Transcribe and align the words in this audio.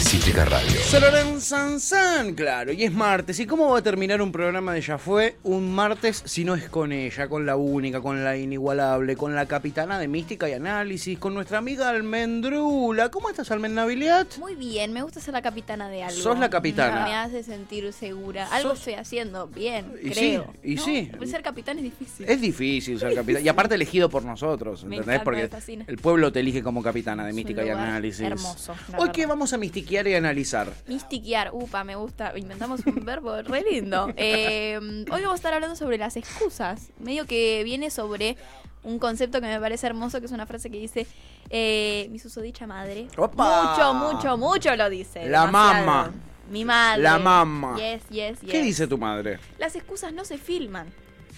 Cítrica 0.00 0.44
Radio. 0.44 0.80
Sararán, 0.84 1.40
san, 1.40 1.80
san, 1.80 2.34
claro, 2.34 2.72
y 2.72 2.84
es 2.84 2.92
martes. 2.92 3.38
¿Y 3.40 3.46
cómo 3.46 3.70
va 3.70 3.78
a 3.78 3.82
terminar 3.82 4.22
un 4.22 4.30
programa 4.32 4.72
de 4.72 4.80
Ya 4.80 4.96
Fue 4.96 5.36
un 5.42 5.74
martes 5.74 6.22
si 6.24 6.44
no 6.44 6.54
es 6.54 6.68
con 6.68 6.92
ella, 6.92 7.28
con 7.28 7.44
la 7.44 7.56
única, 7.56 8.00
con 8.00 8.22
la 8.24 8.36
inigualable, 8.36 9.16
con 9.16 9.34
la 9.34 9.46
capitana 9.46 9.98
de 9.98 10.08
Mística 10.08 10.48
y 10.48 10.52
Análisis, 10.52 11.18
con 11.18 11.34
nuestra 11.34 11.58
amiga 11.58 11.88
Almendrula? 11.90 13.10
¿Cómo 13.10 13.28
estás, 13.28 13.50
Almendabiliat? 13.50 14.38
Muy 14.38 14.54
bien, 14.54 14.92
me 14.92 15.02
gusta 15.02 15.20
ser 15.20 15.34
la 15.34 15.42
capitana 15.42 15.88
de 15.88 16.04
algo. 16.04 16.16
Sos 16.20 16.38
la 16.38 16.48
capitana. 16.48 17.04
Me 17.04 17.14
hace 17.14 17.42
sentir 17.42 17.92
segura. 17.92 18.46
Algo 18.52 18.70
Sos- 18.70 18.78
estoy 18.80 18.94
haciendo 18.94 19.48
bien, 19.48 19.92
Y 20.02 20.10
creo. 20.10 20.52
sí, 20.62 20.70
y 20.70 20.74
¿no? 20.76 20.84
sí. 20.84 21.10
Ser 21.26 21.42
capitán 21.42 21.76
es 21.78 21.84
difícil. 21.84 22.24
Es 22.28 22.40
difícil 22.40 22.98
ser 22.98 23.14
capitana. 23.14 23.44
Y 23.44 23.48
aparte 23.48 23.74
elegido 23.74 24.08
por 24.08 24.24
nosotros, 24.24 24.84
Me 24.84 24.96
¿entendés? 24.96 25.20
encanta, 25.20 25.24
Porque 25.24 25.76
me 25.76 25.84
el 25.86 25.98
pueblo 25.98 26.32
te 26.32 26.40
elige 26.40 26.62
como 26.62 26.82
capitana 26.82 27.26
de 27.26 27.32
Mística 27.32 27.64
y 27.64 27.68
Análisis. 27.68 28.20
hermoso, 28.22 28.72
Hoy 28.72 28.92
verdad. 28.92 29.12
que 29.12 29.26
vamos 29.26 29.52
a 29.52 29.58
mistiquear 29.88 30.08
y 30.08 30.14
analizar. 30.14 30.72
Mistiquear, 30.86 31.50
upa, 31.52 31.84
me 31.84 31.96
gusta. 31.96 32.36
Inventamos 32.36 32.84
un 32.86 33.04
verbo 33.04 33.40
re 33.42 33.62
lindo. 33.62 34.12
Eh, 34.20 34.78
hoy 34.80 35.22
vamos 35.22 35.32
a 35.32 35.34
estar 35.36 35.54
hablando 35.54 35.76
sobre 35.76 35.96
las 35.96 36.16
excusas. 36.16 36.90
Medio 36.98 37.24
que 37.26 37.62
viene 37.64 37.90
sobre 37.90 38.36
un 38.82 38.98
concepto 38.98 39.40
que 39.40 39.46
me 39.46 39.60
parece 39.60 39.86
hermoso, 39.86 40.18
que 40.20 40.26
es 40.26 40.32
una 40.32 40.44
frase 40.44 40.70
que 40.70 40.78
dice 40.78 41.06
eh, 41.50 42.08
mi 42.10 42.18
susodicha 42.18 42.66
madre. 42.66 43.06
¡Opa! 43.16 43.76
Mucho, 43.76 43.94
mucho, 43.94 44.36
mucho 44.36 44.76
lo 44.76 44.90
dice. 44.90 45.28
La 45.28 45.46
mamá. 45.46 46.10
Mi 46.50 46.64
madre. 46.64 47.02
La 47.02 47.18
mamá. 47.18 47.76
Yes, 47.76 48.02
yes, 48.10 48.38
¿Qué 48.40 48.58
yes. 48.58 48.64
dice 48.64 48.86
tu 48.86 48.98
madre? 48.98 49.38
Las 49.58 49.76
excusas 49.76 50.12
no 50.12 50.24
se 50.24 50.36
filman. 50.36 50.88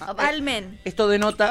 Ah, 0.01 0.15
Almen. 0.17 0.81
Esto 0.85 1.07
denota 1.07 1.51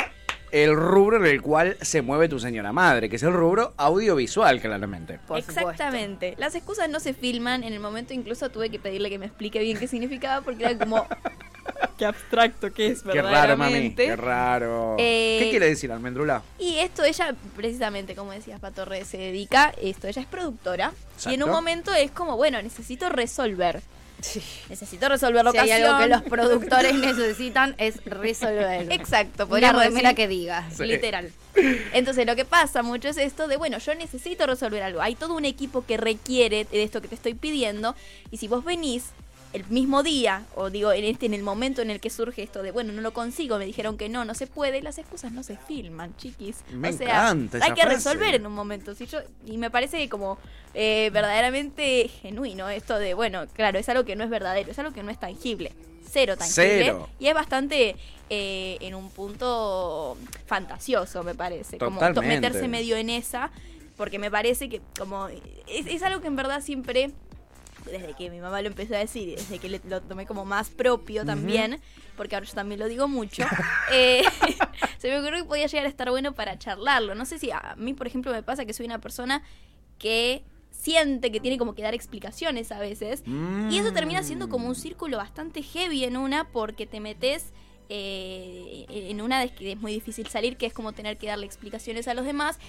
el 0.51 0.75
rubro 0.75 1.17
en 1.17 1.25
el 1.25 1.41
cual 1.41 1.77
se 1.81 2.01
mueve 2.01 2.29
tu 2.29 2.39
señora 2.39 2.71
madre, 2.71 3.09
que 3.09 3.15
es 3.17 3.23
el 3.23 3.33
rubro 3.33 3.73
audiovisual, 3.77 4.59
claramente. 4.61 5.19
Por 5.27 5.41
supuesto. 5.41 5.71
Exactamente. 5.71 6.35
Las 6.37 6.55
excusas 6.55 6.89
no 6.89 6.99
se 6.99 7.13
filman. 7.13 7.63
En 7.63 7.73
el 7.73 7.79
momento 7.79 8.13
incluso 8.13 8.49
tuve 8.49 8.69
que 8.69 8.79
pedirle 8.79 9.09
que 9.09 9.19
me 9.19 9.25
explique 9.25 9.59
bien 9.59 9.77
qué 9.77 9.87
significaba 9.87 10.41
porque 10.43 10.63
era 10.65 10.77
como... 10.77 11.05
qué 11.97 12.05
abstracto 12.05 12.71
que 12.73 12.87
es, 12.87 13.03
Qué 13.03 13.21
raro, 13.21 13.57
mami. 13.57 13.73
verdaderamente. 13.73 14.05
Qué 14.05 14.15
raro. 14.15 14.95
Eh, 14.97 15.37
¿Qué 15.39 15.49
quiere 15.51 15.67
decir, 15.67 15.91
almendrula? 15.91 16.41
Y 16.57 16.77
esto 16.77 17.03
ella, 17.03 17.35
precisamente, 17.55 18.15
como 18.15 18.31
decías, 18.31 18.59
Patorre, 18.59 19.05
se 19.05 19.17
dedica, 19.17 19.73
esto, 19.81 20.07
ella 20.07 20.21
es 20.21 20.27
productora. 20.27 20.93
Y 21.25 21.33
en 21.33 21.43
un 21.43 21.51
momento 21.51 21.93
es 21.93 22.11
como, 22.11 22.37
bueno, 22.37 22.61
necesito 22.61 23.09
resolver. 23.09 23.81
Necesito 24.69 25.07
resolver 25.09 25.43
la 25.45 25.51
Si 25.51 25.57
hay 25.57 25.71
algo 25.71 25.97
que 25.99 26.07
los 26.07 26.21
productores 26.23 26.93
necesitan 26.95 27.75
es 27.77 28.03
resolver. 28.05 28.91
Exacto, 28.91 29.43
Una 29.43 29.49
podríamos 29.49 29.83
remera 29.83 30.09
decir- 30.09 30.15
que 30.15 30.27
diga. 30.27 30.69
Sí. 30.71 30.85
Literal. 30.85 31.31
Entonces 31.93 32.25
lo 32.25 32.35
que 32.35 32.45
pasa 32.45 32.83
mucho 32.83 33.07
es 33.09 33.17
esto 33.17 33.47
de, 33.47 33.57
bueno, 33.57 33.77
yo 33.79 33.95
necesito 33.95 34.45
resolver 34.45 34.83
algo. 34.83 35.01
Hay 35.01 35.15
todo 35.15 35.35
un 35.35 35.45
equipo 35.45 35.85
que 35.85 35.97
requiere 35.97 36.65
de 36.65 36.83
esto 36.83 37.01
que 37.01 37.07
te 37.07 37.15
estoy 37.15 37.33
pidiendo. 37.33 37.95
Y 38.31 38.37
si 38.37 38.47
vos 38.47 38.63
venís 38.63 39.05
el 39.51 39.65
mismo 39.67 40.03
día, 40.03 40.43
o 40.55 40.69
digo, 40.69 40.91
en 40.91 41.03
este, 41.03 41.25
en 41.25 41.33
el 41.33 41.41
momento 41.41 41.81
en 41.81 41.89
el 41.89 41.99
que 41.99 42.09
surge 42.09 42.43
esto 42.43 42.61
de, 42.61 42.71
bueno, 42.71 42.93
no 42.93 43.01
lo 43.01 43.13
consigo, 43.13 43.57
me 43.57 43.65
dijeron 43.65 43.97
que 43.97 44.07
no, 44.07 44.23
no 44.23 44.35
se 44.35 44.45
puede, 44.45 44.81
las 44.81 44.97
excusas 44.97 45.31
no 45.31 45.41
se 45.43 45.57
filman, 45.57 46.15
chiquis. 46.17 46.57
Me 46.71 46.89
o 46.89 46.93
sea, 46.93 47.07
encanta 47.07 47.57
esa 47.57 47.65
hay 47.65 47.73
que 47.73 47.81
frase. 47.81 47.95
resolver 47.95 48.35
en 48.35 48.45
un 48.45 48.53
momento. 48.53 48.93
Si 48.93 49.07
yo, 49.07 49.19
y 49.45 49.57
me 49.57 49.71
parece 49.71 50.07
como 50.07 50.37
eh, 50.73 51.09
verdaderamente 51.11 52.09
genuino 52.21 52.69
esto 52.69 52.99
de, 52.99 53.15
bueno, 53.15 53.47
claro, 53.53 53.79
es 53.79 53.89
algo 53.89 54.05
que 54.05 54.15
no 54.15 54.23
es 54.23 54.29
verdadero, 54.29 54.71
es 54.71 54.77
algo 54.77 54.93
que 54.93 55.01
no 55.01 55.09
es 55.09 55.19
tangible. 55.19 55.73
Cero 56.07 56.37
tangible. 56.37 56.83
Cero. 56.83 57.09
Y 57.19 57.27
es 57.27 57.33
bastante 57.33 57.95
eh, 58.29 58.77
en 58.81 58.93
un 58.93 59.09
punto 59.09 60.17
fantasioso, 60.45 61.23
me 61.23 61.33
parece. 61.33 61.77
Como 61.79 61.99
meterse 62.21 62.67
medio 62.67 62.95
en 62.97 63.09
esa, 63.09 63.51
porque 63.97 64.19
me 64.19 64.29
parece 64.29 64.69
que 64.69 64.81
como 64.97 65.27
es, 65.27 65.87
es 65.87 66.03
algo 66.03 66.21
que 66.21 66.27
en 66.27 66.35
verdad 66.35 66.61
siempre, 66.61 67.11
desde 67.91 68.13
que 68.13 68.29
mi 68.29 68.39
mamá 68.39 68.61
lo 68.61 68.67
empezó 68.67 68.95
a 68.95 68.99
decir, 68.99 69.37
desde 69.37 69.59
que 69.59 69.69
lo 69.69 70.01
tomé 70.01 70.25
como 70.25 70.45
más 70.45 70.69
propio 70.69 71.25
también, 71.25 71.79
porque 72.15 72.35
ahora 72.35 72.47
yo 72.47 72.53
también 72.53 72.79
lo 72.79 72.87
digo 72.87 73.07
mucho, 73.07 73.43
eh, 73.93 74.23
se 74.97 75.09
me 75.09 75.19
ocurrió 75.19 75.43
que 75.43 75.47
podía 75.47 75.67
llegar 75.67 75.85
a 75.85 75.89
estar 75.89 76.09
bueno 76.09 76.33
para 76.33 76.57
charlarlo. 76.57 77.15
No 77.15 77.25
sé 77.25 77.39
si 77.39 77.51
a 77.51 77.75
mí, 77.77 77.93
por 77.93 78.07
ejemplo, 78.07 78.31
me 78.31 78.43
pasa 78.43 78.65
que 78.65 78.73
soy 78.73 78.85
una 78.85 78.99
persona 78.99 79.43
que 79.97 80.43
siente 80.71 81.31
que 81.31 81.39
tiene 81.39 81.57
como 81.57 81.75
que 81.75 81.81
dar 81.81 81.93
explicaciones 81.93 82.71
a 82.71 82.79
veces. 82.79 83.23
Y 83.69 83.77
eso 83.77 83.91
termina 83.91 84.23
siendo 84.23 84.49
como 84.49 84.67
un 84.67 84.75
círculo 84.75 85.17
bastante 85.17 85.61
heavy 85.61 86.05
en 86.05 86.15
una 86.15 86.49
porque 86.49 86.87
te 86.87 86.99
metes 86.99 87.51
eh, 87.89 88.85
en 88.87 89.19
una 89.21 89.41
de 89.41 89.49
que 89.49 89.73
es 89.73 89.79
muy 89.79 89.91
difícil 89.91 90.27
salir, 90.27 90.57
que 90.57 90.67
es 90.67 90.73
como 90.73 90.93
tener 90.93 91.17
que 91.17 91.27
darle 91.27 91.45
explicaciones 91.45 92.07
a 92.07 92.13
los 92.13 92.23
demás 92.23 92.59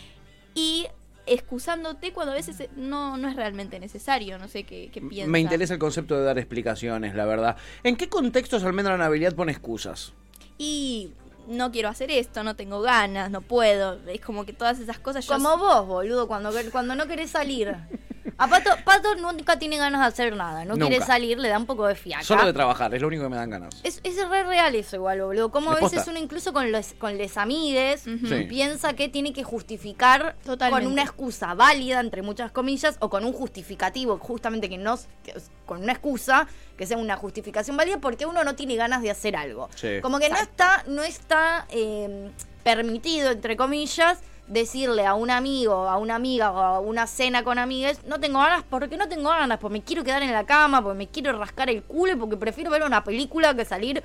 y 0.54 0.86
excusándote 1.26 2.12
cuando 2.12 2.32
a 2.32 2.34
veces 2.34 2.60
eh, 2.60 2.70
no, 2.76 3.16
no 3.16 3.28
es 3.28 3.36
realmente 3.36 3.78
necesario. 3.80 4.38
No 4.38 4.48
sé 4.48 4.64
qué, 4.64 4.90
qué 4.92 5.00
piensas. 5.00 5.30
Me 5.30 5.40
interesa 5.40 5.74
el 5.74 5.80
concepto 5.80 6.16
de 6.16 6.24
dar 6.24 6.38
explicaciones, 6.38 7.14
la 7.14 7.26
verdad. 7.26 7.56
¿En 7.82 7.96
qué 7.96 8.08
contextos 8.08 8.64
Almendra 8.64 8.96
Nabilidad 8.96 9.34
pone 9.34 9.52
excusas? 9.52 10.12
Y 10.58 11.12
no 11.48 11.72
quiero 11.72 11.88
hacer 11.88 12.10
esto, 12.10 12.44
no 12.44 12.56
tengo 12.56 12.80
ganas, 12.80 13.30
no 13.30 13.40
puedo. 13.40 13.98
Es 14.08 14.20
como 14.20 14.44
que 14.44 14.52
todas 14.52 14.78
esas 14.78 14.98
cosas 14.98 15.26
yo 15.26 15.34
Como 15.34 15.56
vos, 15.58 15.86
boludo, 15.86 16.28
cuando, 16.28 16.52
cuando 16.70 16.94
no 16.94 17.06
querés 17.06 17.30
salir. 17.30 17.74
A 18.38 18.48
Pato, 18.48 18.70
Pato 18.84 19.14
nunca 19.16 19.58
tiene 19.58 19.76
ganas 19.78 20.00
de 20.02 20.06
hacer 20.06 20.36
nada. 20.36 20.64
No 20.64 20.74
quiere 20.76 21.00
salir, 21.04 21.38
le 21.38 21.48
da 21.48 21.58
un 21.58 21.66
poco 21.66 21.86
de 21.86 21.94
fiaca. 21.94 22.22
Solo 22.24 22.44
de 22.46 22.52
trabajar, 22.52 22.94
es 22.94 23.00
lo 23.00 23.08
único 23.08 23.22
que 23.24 23.28
me 23.30 23.36
dan 23.36 23.50
ganas. 23.50 23.74
Es, 23.82 24.00
es 24.04 24.16
re 24.28 24.44
real 24.44 24.74
eso 24.74 24.96
igual, 24.96 25.20
boludo. 25.22 25.50
Como 25.50 25.70
a 25.72 25.74
Es 25.74 25.80
veces 25.92 26.06
uno 26.08 26.18
incluso 26.18 26.52
con 26.52 26.70
los 26.72 26.92
con 26.98 27.16
les 27.16 27.36
amigues. 27.36 28.02
Sí. 28.02 28.44
piensa 28.48 28.92
que 28.94 29.08
tiene 29.08 29.32
que 29.32 29.42
justificar 29.44 30.36
Totalmente. 30.44 30.84
con 30.84 30.92
una 30.92 31.02
excusa 31.02 31.54
válida, 31.54 32.00
entre 32.00 32.22
muchas 32.22 32.50
comillas, 32.52 32.96
o 33.00 33.08
con 33.10 33.24
un 33.24 33.32
justificativo, 33.32 34.18
justamente 34.18 34.68
que 34.68 34.78
no, 34.78 34.98
que- 35.24 35.34
con 35.66 35.82
una 35.82 35.92
excusa 35.92 36.46
que 36.76 36.86
sea 36.86 36.98
una 36.98 37.16
justificación 37.16 37.76
válida 37.76 37.98
porque 37.98 38.26
uno 38.26 38.42
no 38.44 38.54
tiene 38.54 38.76
ganas 38.76 39.02
de 39.02 39.10
hacer 39.10 39.36
algo. 39.36 39.68
Sí. 39.76 40.00
Como 40.02 40.18
que 40.18 40.28
no 40.28 40.36
está, 40.36 40.82
no 40.86 41.02
está 41.02 41.66
eh, 41.70 42.30
permitido, 42.64 43.30
entre 43.30 43.56
comillas, 43.56 44.18
decirle 44.50 45.06
a 45.06 45.14
un 45.14 45.30
amigo, 45.30 45.88
a 45.88 45.96
una 45.96 46.16
amiga 46.16 46.50
o 46.50 46.58
a 46.58 46.80
una 46.80 47.06
cena 47.06 47.44
con 47.44 47.58
amigas, 47.58 48.00
no 48.06 48.18
tengo 48.20 48.40
ganas 48.40 48.64
porque 48.68 48.96
no 48.96 49.08
tengo 49.08 49.30
ganas, 49.30 49.58
porque 49.58 49.74
me 49.74 49.82
quiero 49.82 50.02
quedar 50.04 50.22
en 50.22 50.32
la 50.32 50.44
cama, 50.44 50.82
porque 50.82 50.98
me 50.98 51.06
quiero 51.08 51.38
rascar 51.38 51.70
el 51.70 51.82
culo 51.84 52.12
y 52.12 52.16
porque 52.16 52.36
prefiero 52.36 52.70
ver 52.70 52.82
una 52.82 53.02
película 53.04 53.54
que 53.54 53.64
salir 53.64 54.02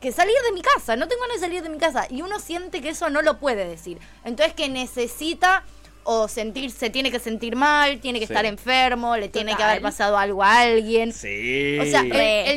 que 0.00 0.10
salir 0.10 0.34
de 0.44 0.52
mi 0.52 0.62
casa, 0.62 0.96
no 0.96 1.06
tengo 1.06 1.22
ganas 1.22 1.36
de 1.40 1.46
salir 1.46 1.62
de 1.62 1.68
mi 1.68 1.78
casa 1.78 2.08
y 2.10 2.22
uno 2.22 2.40
siente 2.40 2.80
que 2.80 2.88
eso 2.88 3.08
no 3.08 3.22
lo 3.22 3.38
puede 3.38 3.64
decir. 3.68 3.98
Entonces 4.24 4.52
que 4.52 4.68
necesita 4.68 5.62
o 6.02 6.26
sentir 6.26 6.72
se 6.72 6.90
tiene 6.90 7.12
que 7.12 7.20
sentir 7.20 7.54
mal, 7.54 8.00
tiene 8.00 8.18
que 8.18 8.26
Sí. 8.26 8.32
estar 8.32 8.44
enfermo, 8.44 9.16
le 9.16 9.28
tiene 9.28 9.54
que 9.54 9.62
haber 9.62 9.80
pasado 9.80 10.18
algo 10.18 10.42
a 10.42 10.58
alguien. 10.62 11.12
Sí. 11.12 11.78
O 11.80 11.84
sea, 11.84 12.00
el, 12.00 12.10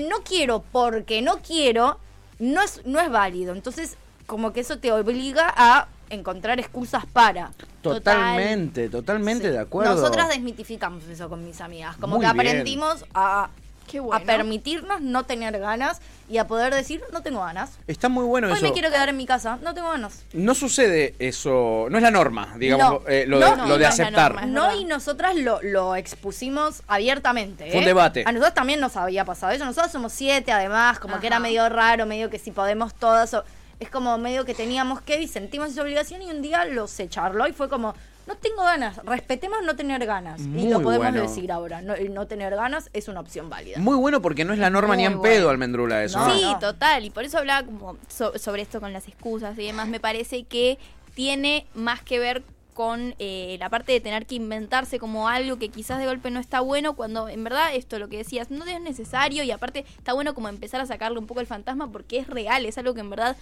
el 0.03 0.09
no 0.09 0.23
quiero 0.23 0.63
porque 0.71 1.21
no 1.21 1.37
quiero 1.43 1.99
no 2.39 2.63
es, 2.63 2.83
no 2.83 2.99
es 2.99 3.11
válido. 3.11 3.53
Entonces, 3.53 3.95
como 4.25 4.51
que 4.51 4.61
eso 4.61 4.79
te 4.79 4.91
obliga 4.91 5.53
a 5.55 5.87
encontrar 6.09 6.59
excusas 6.59 7.05
para. 7.05 7.51
totalmente, 7.81 8.89
totalmente 8.89 9.45
Sí. 9.45 9.51
de 9.51 9.59
acuerdo. 9.59 9.95
Nosotras 9.95 10.29
desmitificamos 10.29 11.03
eso 11.05 11.29
con 11.29 11.45
mis 11.45 11.61
amigas. 11.61 11.95
Como 11.97 12.15
Muy 12.17 12.25
que 12.25 12.31
bien. 12.33 12.47
aprendimos 12.47 13.05
a, 13.13 13.49
Qué 13.87 13.99
a 13.99 14.01
bueno. 14.01 14.25
permitirnos 14.25 15.01
no 15.01 15.23
tener 15.25 15.59
ganas 15.59 16.01
y 16.27 16.39
a 16.39 16.47
poder 16.47 16.73
decir, 16.73 17.03
no 17.13 17.21
tengo 17.21 17.41
ganas. 17.41 17.77
Está 17.85 18.09
muy 18.09 18.25
bueno 18.25 18.47
Hoy 18.47 18.53
eso. 18.53 18.63
me 18.63 18.71
quiero 18.73 18.89
quedar 18.89 19.09
en 19.09 19.17
mi 19.17 19.27
casa, 19.27 19.59
no 19.61 19.75
tengo 19.75 19.89
ganas. 19.91 20.23
No 20.33 20.55
sucede 20.55 21.13
eso, 21.19 21.85
no 21.91 21.97
es 21.97 22.01
la 22.03 22.09
norma, 22.09 22.55
digamos, 22.57 23.03
No. 23.03 23.07
eh, 23.07 23.25
lo, 23.27 23.39
No, 23.39 23.51
de, 23.51 23.55
no, 23.57 23.67
lo 23.67 23.77
de 23.77 23.83
no 23.85 23.89
es 23.89 23.97
la 23.99 24.05
aceptar. 24.05 24.33
norma. 24.33 24.47
No, 24.47 24.61
verdad. 24.63 24.77
y 24.79 24.85
nosotras 24.85 25.35
lo, 25.35 25.61
lo 25.61 25.95
expusimos 25.95 26.81
abiertamente. 26.87 27.67
Fue 27.69 27.77
un 27.77 27.83
¿eh? 27.83 27.87
debate. 27.87 28.23
A 28.25 28.31
nosotros 28.31 28.55
también 28.55 28.79
nos 28.79 28.95
había 28.97 29.23
pasado 29.25 29.51
eso. 29.53 29.63
Nosotros 29.65 29.91
somos 29.91 30.11
siete, 30.11 30.51
además, 30.51 30.97
como 30.99 31.19
que 31.19 31.27
era 31.27 31.37
medio 31.39 31.69
raro, 31.69 32.07
medio 32.07 32.29
que 32.31 32.39
si 32.39 32.49
podemos 32.51 32.93
todas. 32.95 33.33
o- 33.35 33.43
es 33.79 33.89
como 33.89 34.17
medio 34.17 34.45
que 34.45 34.53
teníamos 34.53 35.01
que 35.01 35.21
y 35.21 35.27
sentimos 35.27 35.69
esa 35.69 35.81
obligación 35.81 36.21
y 36.21 36.31
un 36.31 36.41
día 36.41 36.65
lo 36.65 36.87
se 36.87 37.07
charló 37.09 37.47
y 37.47 37.53
fue 37.53 37.67
como, 37.69 37.93
no 38.27 38.35
tengo 38.37 38.63
ganas, 38.63 38.97
respetemos 39.05 39.59
no 39.63 39.75
tener 39.75 40.05
ganas. 40.05 40.41
Muy 40.41 40.63
y 40.63 40.69
lo 40.69 40.81
podemos 40.81 41.11
bueno. 41.11 41.21
decir 41.21 41.51
ahora, 41.51 41.81
no, 41.81 41.93
el 41.93 42.13
no 42.13 42.25
tener 42.25 42.55
ganas 42.55 42.89
es 42.93 43.07
una 43.07 43.19
opción 43.19 43.49
válida. 43.49 43.77
Muy 43.79 43.95
bueno 43.97 44.21
porque 44.21 44.45
no 44.45 44.53
es 44.53 44.59
la 44.59 44.69
norma 44.69 44.95
ni 44.95 45.05
en 45.05 45.19
bueno. 45.19 45.21
pedo, 45.35 45.49
almendrula, 45.49 46.03
eso. 46.03 46.19
No, 46.19 46.33
Sí, 46.33 46.41
no. 46.41 46.57
total. 46.59 47.05
Y 47.05 47.09
por 47.11 47.23
eso 47.23 47.37
hablaba 47.37 47.65
como 47.65 47.97
so- 48.07 48.37
sobre 48.39 48.61
esto 48.63 48.79
con 48.79 48.93
las 48.93 49.07
excusas 49.07 49.57
y 49.59 49.65
demás. 49.65 49.87
Me 49.87 49.99
parece 49.99 50.43
que 50.43 50.79
tiene 51.13 51.65
más 51.75 52.01
que 52.01 52.17
ver 52.19 52.43
con 52.75 53.15
eh, 53.17 53.55
la 53.59 53.69
parte 53.69 53.93
de 53.93 54.01
tener 54.01 54.27
que 54.27 54.35
inventarse 54.35 54.99
como 54.99 55.27
algo 55.27 55.57
que 55.57 55.69
quizás 55.69 55.97
de 55.97 56.05
golpe 56.05 56.29
no 56.29 56.39
está 56.39 56.59
bueno, 56.59 56.95
cuando 56.95 57.29
en 57.29 57.43
verdad 57.43 57.73
esto, 57.73 57.97
lo 57.97 58.09
que 58.09 58.17
decías, 58.17 58.51
no 58.51 58.65
es 58.65 58.81
necesario 58.81 59.43
y 59.43 59.49
aparte 59.49 59.85
está 59.97 60.13
bueno 60.13 60.35
como 60.35 60.49
empezar 60.49 60.81
a 60.81 60.85
sacarle 60.85 61.17
un 61.17 61.25
poco 61.25 61.39
el 61.39 61.47
fantasma 61.47 61.91
porque 61.91 62.19
es 62.19 62.27
real, 62.27 62.65
es 62.65 62.77
algo 62.77 62.93
que 62.93 62.99
en 62.99 63.09
verdad 63.09 63.37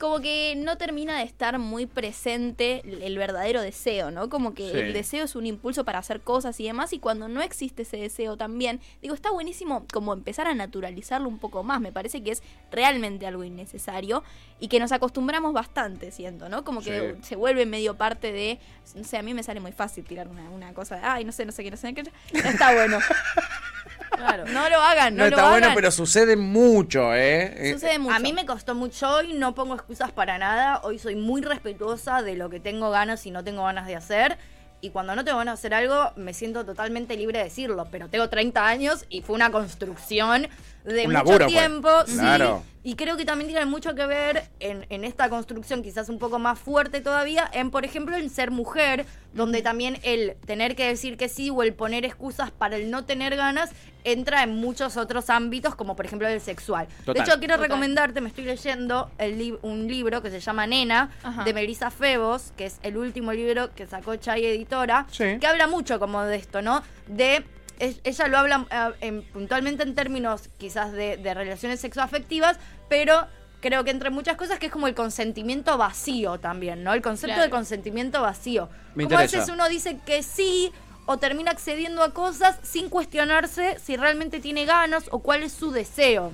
como 0.00 0.18
que 0.20 0.54
no 0.56 0.78
termina 0.78 1.18
de 1.18 1.24
estar 1.24 1.58
muy 1.58 1.84
presente 1.86 2.82
el- 2.84 3.18
verdadero 3.18 3.60
deseo, 3.60 4.10
¿no? 4.10 4.30
Como 4.30 4.54
que 4.54 4.70
Sí. 4.70 4.78
el 4.78 4.92
deseo 4.94 5.24
es 5.26 5.36
un 5.36 5.44
impulso 5.44 5.84
para 5.84 5.98
hacer 5.98 6.22
cosas 6.22 6.58
y 6.58 6.64
demás, 6.64 6.94
y 6.94 6.98
cuando 6.98 7.28
no 7.28 7.42
existe 7.42 7.82
ese 7.82 7.98
deseo 7.98 8.38
también, 8.38 8.80
digo, 9.02 9.14
está 9.14 9.30
buenísimo 9.30 9.84
como 9.92 10.14
empezar 10.14 10.46
a 10.46 10.54
naturalizarlo 10.54 11.28
un 11.28 11.38
poco 11.38 11.62
más, 11.62 11.82
me 11.82 11.92
parece 11.92 12.22
que 12.22 12.30
es 12.30 12.42
realmente 12.72 13.26
algo 13.26 13.44
innecesario 13.44 14.24
y 14.58 14.68
que 14.68 14.80
nos 14.80 14.90
acostumbramos 14.90 15.52
bastante, 15.52 16.10
siento, 16.12 16.48
¿no? 16.48 16.64
Como 16.64 16.80
que 16.80 17.16
Sí. 17.20 17.28
se 17.28 17.36
vuelve 17.36 17.66
medio 17.66 17.96
parte 17.96 18.32
de, 18.32 18.58
no 18.94 19.04
sé, 19.04 19.18
a 19.18 19.22
mí 19.22 19.34
me 19.34 19.42
sale 19.42 19.60
muy 19.60 19.72
fácil 19.72 20.04
tirar 20.04 20.28
una, 20.28 20.48
una 20.48 20.72
cosa 20.72 20.96
de, 20.96 21.02
ay, 21.04 21.24
no 21.26 21.32
sé, 21.32 21.44
no 21.44 21.52
sé 21.52 21.62
qué, 21.62 21.70
no 21.70 21.76
sé 21.76 21.92
qué, 21.92 22.04
ya 22.32 22.48
está 22.50 22.72
bueno. 22.72 22.98
Claro. 24.20 24.44
No 24.46 24.68
lo 24.68 24.80
hagan, 24.80 25.16
no, 25.16 25.24
No, 25.24 25.30
lo 25.30 25.36
está 25.36 25.50
bueno, 25.50 25.68
pero 25.74 25.90
sucede 25.90 26.36
mucho, 26.36 27.14
¿eh? 27.14 27.70
Eh, 27.70 27.72
Sucede 27.74 27.98
mucho. 27.98 28.14
A 28.14 28.18
mí 28.18 28.32
me 28.32 28.46
costó 28.46 28.74
mucho 28.74 29.08
hoy, 29.08 29.32
no 29.32 29.54
pongo 29.54 29.74
excusas 29.74 30.12
para 30.12 30.38
nada. 30.38 30.80
Hoy 30.82 30.98
soy 30.98 31.16
muy 31.16 31.42
respetuosa 31.42 32.22
de 32.22 32.36
lo 32.36 32.50
que 32.50 32.60
tengo 32.60 32.90
ganas 32.90 33.26
y 33.26 33.30
no 33.30 33.42
tengo 33.44 33.64
ganas 33.64 33.86
de 33.86 33.96
hacer. 33.96 34.38
Y 34.82 34.90
cuando 34.90 35.14
no 35.14 35.24
tengo 35.24 35.38
ganas 35.38 35.60
de 35.60 35.60
hacer 35.60 35.74
algo, 35.74 36.12
me 36.16 36.32
siento 36.32 36.64
totalmente 36.64 37.16
libre 37.16 37.38
de 37.38 37.44
decirlo. 37.44 37.88
Pero 37.90 38.08
tengo 38.08 38.28
30 38.30 38.66
años 38.66 39.04
y 39.10 39.20
fue 39.22 39.36
una 39.36 39.50
construcción 39.50 40.48
de 40.84 41.06
Un 41.06 41.12
mucho 41.12 41.12
laburo, 41.12 41.46
pues. 41.46 41.48
tiempo. 41.58 41.88
sí. 42.06 42.18
Claro. 42.18 42.62
Y 42.82 42.94
creo 42.94 43.18
que 43.18 43.26
también 43.26 43.46
tiene 43.50 43.66
mucho 43.66 43.94
que 43.94 44.06
ver 44.06 44.44
en, 44.58 44.86
en 44.88 45.04
esta 45.04 45.28
construcción, 45.28 45.82
quizás 45.82 46.08
un 46.08 46.18
poco 46.18 46.38
más 46.38 46.58
fuerte 46.58 47.02
todavía, 47.02 47.46
en, 47.52 47.70
por 47.70 47.84
ejemplo, 47.84 48.16
el 48.16 48.30
ser 48.30 48.50
mujer, 48.50 49.04
donde 49.34 49.60
también 49.60 49.98
el 50.02 50.34
tener 50.46 50.74
que 50.76 50.86
decir 50.86 51.18
que 51.18 51.28
sí 51.28 51.50
o 51.50 51.62
el 51.62 51.74
poner 51.74 52.06
excusas 52.06 52.50
para 52.50 52.76
el 52.76 52.90
no 52.90 53.04
tener 53.04 53.36
ganas 53.36 53.68
entra 54.02 54.42
en 54.44 54.56
muchos 54.56 54.96
otros 54.96 55.28
ámbitos, 55.28 55.74
como 55.74 55.94
por 55.94 56.06
ejemplo 56.06 56.26
el 56.26 56.40
sexual. 56.40 56.88
Total. 57.04 57.14
De 57.16 57.20
hecho, 57.30 57.38
quiero 57.38 57.56
Total. 57.56 57.68
recomendarte, 57.68 58.22
me 58.22 58.30
estoy 58.30 58.44
leyendo 58.44 59.10
el 59.18 59.36
li- 59.36 59.58
un 59.60 59.86
libro 59.86 60.22
que 60.22 60.30
se 60.30 60.40
llama 60.40 60.66
Nena, 60.66 61.10
Ajá. 61.22 61.44
de 61.44 61.52
Melissa 61.52 61.90
Febos, 61.90 62.54
que 62.56 62.64
es 62.64 62.78
el 62.82 62.96
último 62.96 63.34
libro 63.34 63.74
que 63.74 63.86
sacó 63.86 64.16
Chay 64.16 64.46
Editora, 64.46 65.06
Sí. 65.10 65.36
que 65.38 65.46
habla 65.46 65.66
mucho 65.66 66.00
como 66.00 66.22
de 66.24 66.36
esto, 66.36 66.62
¿no? 66.62 66.82
De 67.08 67.44
es- 67.80 68.00
ella 68.04 68.28
lo 68.28 68.38
habla 68.38 68.66
eh, 68.70 68.92
en- 69.08 69.22
puntualmente 69.24 69.82
en 69.82 69.94
términos 69.94 70.48
quizás 70.58 70.92
de, 70.92 71.16
de 71.16 71.34
relaciones 71.34 71.80
sexoafectivas, 71.80 72.58
pero 72.88 73.26
creo 73.60 73.82
que 73.84 73.90
entre 73.90 74.10
muchas 74.10 74.36
cosas 74.36 74.58
que 74.58 74.66
es 74.66 74.72
como 74.72 74.86
el 74.86 74.94
consentimiento 74.94 75.76
vacío 75.76 76.38
también, 76.38 76.82
¿no? 76.84 76.92
El 76.94 77.02
concepto 77.02 77.34
Claro. 77.34 77.42
de 77.42 77.50
consentimiento 77.50 78.22
vacío. 78.22 78.68
Me 78.94 79.04
como 79.04 79.18
a 79.18 79.22
veces 79.22 79.48
uno 79.48 79.68
dice 79.68 79.98
que 80.06 80.22
sí 80.22 80.72
o 81.06 81.18
termina 81.18 81.50
accediendo 81.50 82.02
a 82.02 82.14
cosas 82.14 82.58
sin 82.62 82.88
cuestionarse 82.88 83.78
si 83.82 83.96
realmente 83.96 84.38
tiene 84.40 84.64
ganas 84.64 85.06
o 85.10 85.18
cuál 85.18 85.42
es 85.42 85.52
su 85.52 85.72
deseo 85.72 86.32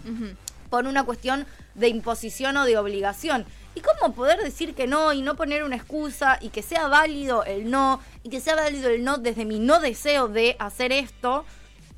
por 0.70 0.86
una 0.86 1.04
cuestión 1.04 1.46
de 1.74 1.88
imposición 1.88 2.56
o 2.58 2.64
de 2.64 2.76
obligación. 2.76 3.46
¿Y 3.76 3.82
cómo 3.82 4.14
poder 4.14 4.42
decir 4.42 4.74
que 4.74 4.86
no 4.86 5.12
y 5.12 5.20
no 5.20 5.36
poner 5.36 5.62
una 5.62 5.76
excusa 5.76 6.38
y 6.40 6.48
que 6.48 6.62
sea 6.62 6.88
válido 6.88 7.44
el 7.44 7.70
no 7.70 8.00
y 8.22 8.30
que 8.30 8.40
sea 8.40 8.56
válido 8.56 8.88
el 8.88 9.04
no 9.04 9.18
desde 9.18 9.44
mi 9.44 9.58
no 9.58 9.80
deseo 9.80 10.28
de 10.28 10.56
hacer 10.58 10.92
esto? 10.92 11.44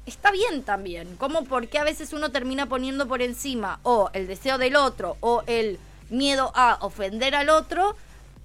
Está 0.05 0.33
bien 0.33 0.65
también. 0.65 1.15
Como 1.19 1.45
porque 1.45 1.79
a 1.79 1.85
veces 1.85 2.13
uno 2.13 2.33
termina 2.33 2.67
poniendo 2.67 3.07
por 3.07 3.23
encima 3.23 3.79
o 3.85 4.11
el 4.13 4.27
deseo 4.27 4.59
del 4.59 4.75
otro 4.75 5.19
o 5.21 5.45
el 5.47 5.79
miedo 6.11 6.51
a 6.57 6.79
ofender 6.81 7.37
al 7.37 7.49
otro 7.49 7.95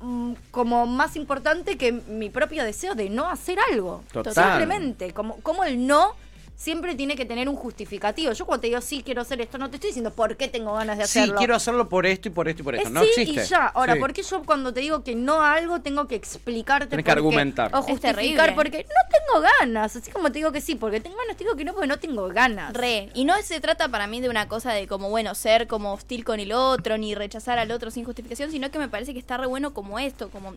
mm, 0.01 0.33
como 0.51 0.85
más 0.85 1.15
importante 1.15 1.75
que 1.75 1.91
mi 1.91 2.29
propio 2.29 2.63
deseo 2.63 2.93
de 2.93 3.09
no 3.09 3.27
hacer 3.27 3.57
algo. 3.71 4.03
Total. 4.11 4.35
Simplemente, 4.35 5.11
como, 5.11 5.37
como 5.37 5.63
el 5.63 5.87
no 5.87 6.15
siempre 6.63 6.95
tiene 6.95 7.17
que 7.17 7.25
tener 7.25 7.49
un 7.49 7.57
justificativo. 7.57 8.31
Yo 8.31 8.45
cuando 8.45 8.61
te 8.61 8.67
digo 8.67 8.79
sí 8.79 9.03
quiero 9.03 9.21
hacer 9.21 9.41
esto, 9.41 9.57
no 9.57 9.69
te 9.69 9.75
estoy 9.75 9.89
diciendo 9.89 10.11
por 10.13 10.37
qué 10.37 10.47
tengo 10.47 10.73
ganas 10.73 10.97
de 10.97 11.05
sí, 11.07 11.19
hacerlo. 11.19 11.35
quiero 11.37 11.55
hacerlo 11.55 11.89
por 11.89 12.05
esto 12.05 12.29
y 12.29 12.31
por 12.31 12.47
esto 12.47 12.61
y 12.61 12.63
por 12.63 12.75
esto. 12.75 12.87
Es 12.87 12.93
no 12.93 13.01
sí 13.01 13.09
existe. 13.21 13.43
y 13.43 13.45
ya. 13.47 13.67
Ahora, 13.67 13.95
Sí. 13.95 13.99
¿por 13.99 14.13
qué 14.13 14.23
yo 14.23 14.43
cuando 14.43 14.73
te 14.73 14.79
digo 14.79 15.03
que 15.03 15.13
no 15.13 15.41
a 15.41 15.55
algo 15.55 15.81
tengo 15.81 16.07
que 16.07 16.15
explicarte 16.15 16.87
Tenés 16.87 17.03
que 17.03 17.11
argumentar. 17.11 17.69
O 17.75 17.81
justificar 17.81 18.55
porque 18.55 18.85
no 18.87 19.09
tengo 19.11 19.45
ganas. 19.59 19.93
Así 19.97 20.09
como 20.09 20.31
te 20.31 20.39
digo 20.39 20.53
que 20.53 20.61
sí, 20.61 20.75
porque 20.75 21.01
tengo 21.01 21.17
ganas, 21.17 21.35
te 21.35 21.43
digo 21.43 21.57
que 21.57 21.65
no 21.65 21.73
porque 21.73 21.87
no 21.87 21.99
tengo 21.99 22.29
ganas. 22.29 22.73
Re. 22.73 23.09
Y 23.13 23.25
no 23.25 23.33
se 23.41 23.59
trata 23.59 23.89
para 23.89 24.07
mí 24.07 24.21
de 24.21 24.29
una 24.29 24.47
cosa 24.47 24.71
de 24.71 24.87
como, 24.87 25.09
bueno, 25.09 25.35
ser 25.35 25.67
como 25.67 25.91
hostil 25.91 26.23
con 26.23 26.39
el 26.39 26.53
otro, 26.53 26.97
ni 26.97 27.13
rechazar 27.13 27.59
al 27.59 27.71
otro 27.71 27.91
sin 27.91 28.05
justificación, 28.05 28.51
sino 28.51 28.71
que 28.71 28.79
me 28.79 28.87
parece 28.87 29.11
que 29.11 29.19
está 29.19 29.35
re 29.35 29.47
bueno 29.47 29.73
como 29.73 29.99
esto, 29.99 30.29
como 30.29 30.53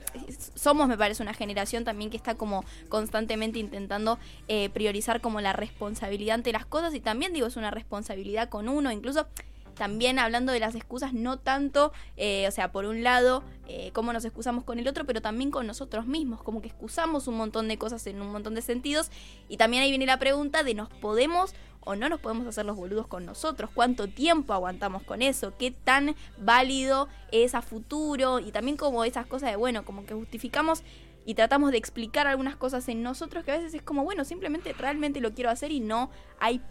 somos, 0.55 0.87
me 0.87 0.97
parece, 0.97 1.25
una 1.25 1.35
generación 1.35 1.83
también 1.85 2.11
que 2.11 2.17
está 2.17 2.37
como 2.37 2.65
constantemente 2.89 3.59
intentando 3.59 4.21
eh, 4.47 4.71
priorizar 4.71 5.21
como 5.21 5.41
la 5.41 5.53
responsabilidad 5.53 5.96
ante 6.03 6.53
las 6.53 6.67
cosas 6.67 6.95
y 6.95 7.01
también 7.01 7.33
digo, 7.33 7.47
es 7.47 7.57
una 7.57 7.71
responsabilidad 7.71 8.49
con 8.49 8.69
uno, 8.69 8.91
incluso 8.93 9.27
también 9.77 10.19
hablando 10.19 10.53
de 10.53 10.59
las 10.59 10.75
excusas, 10.75 11.13
no 11.13 11.39
tanto, 11.39 11.93
eh, 12.17 12.47
o 12.49 12.51
sea, 12.51 12.73
por 12.73 12.87
un 12.87 13.03
lado, 13.03 13.45
eh, 13.69 13.91
cómo 13.93 14.13
nos 14.13 14.25
excusamos 14.25 14.65
con 14.65 14.79
el 14.79 14.89
otro, 14.89 15.05
pero 15.05 15.21
también 15.21 15.51
con 15.51 15.67
nosotros 15.67 16.07
mismos, 16.07 16.43
como 16.43 16.63
que 16.63 16.69
excusamos 16.69 17.29
un 17.29 17.37
montón 17.37 17.69
de 17.69 17.77
cosas 17.77 18.07
en 18.07 18.21
un 18.21 18.33
montón 18.33 18.55
de 18.55 18.63
sentidos. 18.63 19.11
Y 19.49 19.59
también 19.59 19.83
ahí 19.83 19.91
viene 19.91 20.07
la 20.07 20.19
pregunta 20.19 20.63
de 20.63 20.75
nos 20.75 20.89
podemos 20.89 21.55
o 21.81 21.95
no 21.95 22.09
nos 22.09 22.21
podemos 22.21 22.47
hacer 22.49 22.65
los 22.65 22.77
boludos 22.77 23.07
con 23.07 23.25
nosotros, 23.25 23.71
cuánto 23.73 24.09
tiempo 24.09 24.53
aguantamos 24.53 25.05
con 25.05 25.23
eso, 25.23 25.53
qué 25.57 25.71
tan 25.71 26.17
válido 26.37 27.09
es 27.31 27.55
a 27.55 27.63
futuro 27.63 28.41
y 28.41 28.51
también 28.51 28.77
como 28.77 29.05
esas 29.05 29.27
cosas 29.27 29.51
de, 29.51 29.57
bueno, 29.57 29.85
como 29.85 30.05
que 30.05 30.15
justificamos 30.15 30.83
y 31.27 31.35
tratamos 31.35 31.73
de 31.73 31.79
explicar 31.79 32.27
algunas 32.27 32.57
cosas 32.57 32.89
en 32.89 33.03
nosotros 33.03 33.45
que 33.45 33.53
a 33.53 33.57
veces 33.57 33.75
es 33.75 33.83
como, 33.83 34.05
bueno, 34.05 34.25
simplemente 34.25 34.73
realmente 34.73 35.21
lo 35.21 35.35
quiero 35.35 35.51
hacer 35.51 35.73
y 35.73 35.81
no 35.81 36.11
hay 36.39 36.63